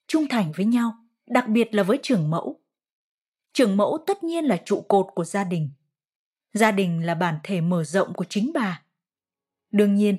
Trung 0.08 0.28
thành 0.30 0.52
với 0.52 0.66
nhau, 0.66 0.94
đặc 1.28 1.48
biệt 1.48 1.76
là 1.76 1.84
với 1.84 2.00
trưởng 2.04 2.30
mẫu, 2.30 2.60
trưởng 3.54 3.78
mẫu 3.78 3.98
tất 4.08 4.24
nhiên 4.24 4.46
là 4.46 4.58
trụ 4.66 4.82
cột 4.88 5.08
của 5.16 5.24
gia 5.24 5.44
đình 5.44 5.70
gia 6.54 6.72
đình 6.72 7.06
là 7.06 7.16
bản 7.16 7.36
thể 7.44 7.62
mở 7.62 7.84
rộng 7.84 8.14
của 8.14 8.26
chính 8.30 8.52
bà 8.54 8.82
đương 9.72 9.96
nhiên 9.96 10.18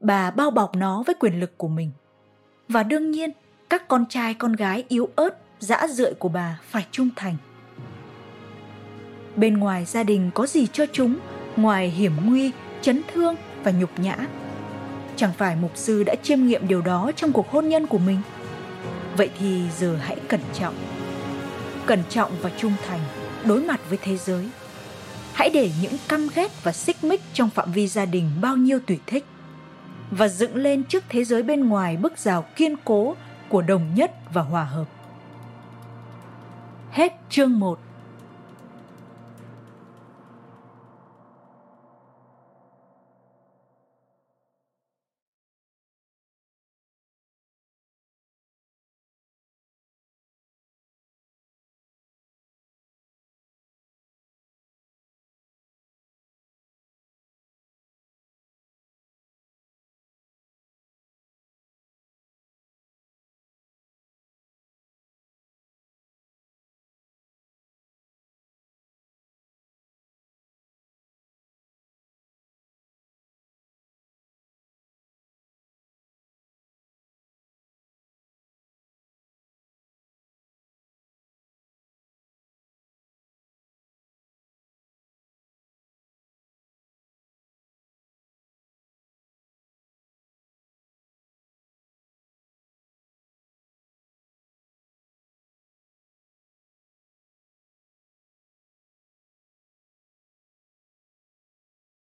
bà 0.00 0.30
bao 0.30 0.50
bọc 0.50 0.76
nó 0.76 1.02
với 1.06 1.14
quyền 1.14 1.40
lực 1.40 1.58
của 1.58 1.68
mình 1.68 1.90
và 2.68 2.82
đương 2.82 3.10
nhiên 3.10 3.30
các 3.70 3.88
con 3.88 4.06
trai 4.08 4.34
con 4.34 4.52
gái 4.52 4.84
yếu 4.88 5.08
ớt, 5.16 5.38
dã 5.58 5.86
rượi 5.88 6.14
của 6.14 6.28
bà 6.28 6.60
phải 6.62 6.86
trung 6.90 7.08
thành. 7.16 7.36
Bên 9.36 9.58
ngoài 9.58 9.84
gia 9.84 10.02
đình 10.02 10.30
có 10.34 10.46
gì 10.46 10.66
cho 10.72 10.86
chúng, 10.92 11.18
ngoài 11.56 11.90
hiểm 11.90 12.12
nguy, 12.24 12.52
chấn 12.82 13.02
thương 13.12 13.34
và 13.62 13.70
nhục 13.70 13.98
nhã. 13.98 14.16
Chẳng 15.18 15.32
phải 15.32 15.56
mục 15.56 15.72
sư 15.74 16.02
đã 16.02 16.14
chiêm 16.22 16.46
nghiệm 16.46 16.68
điều 16.68 16.82
đó 16.82 17.10
trong 17.16 17.32
cuộc 17.32 17.50
hôn 17.50 17.68
nhân 17.68 17.86
của 17.86 17.98
mình? 17.98 18.20
Vậy 19.16 19.30
thì 19.38 19.62
giờ 19.78 19.96
hãy 19.96 20.16
cẩn 20.28 20.40
trọng. 20.54 20.74
Cẩn 21.86 22.02
trọng 22.08 22.32
và 22.42 22.50
trung 22.56 22.72
thành 22.88 23.00
đối 23.44 23.60
mặt 23.60 23.80
với 23.88 23.98
thế 24.02 24.16
giới. 24.16 24.48
Hãy 25.32 25.50
để 25.50 25.70
những 25.82 25.92
căm 26.08 26.28
ghét 26.34 26.64
và 26.64 26.72
xích 26.72 27.04
mích 27.04 27.20
trong 27.32 27.50
phạm 27.50 27.72
vi 27.72 27.86
gia 27.88 28.04
đình 28.04 28.30
bao 28.40 28.56
nhiêu 28.56 28.78
tùy 28.86 28.98
thích 29.06 29.24
và 30.10 30.28
dựng 30.28 30.56
lên 30.56 30.84
trước 30.84 31.04
thế 31.08 31.24
giới 31.24 31.42
bên 31.42 31.68
ngoài 31.68 31.96
bức 31.96 32.18
rào 32.18 32.44
kiên 32.56 32.74
cố 32.84 33.14
của 33.48 33.62
đồng 33.62 33.94
nhất 33.94 34.12
và 34.32 34.42
hòa 34.42 34.64
hợp. 34.64 34.86
Hết 36.90 37.12
chương 37.30 37.58
1 37.58 37.78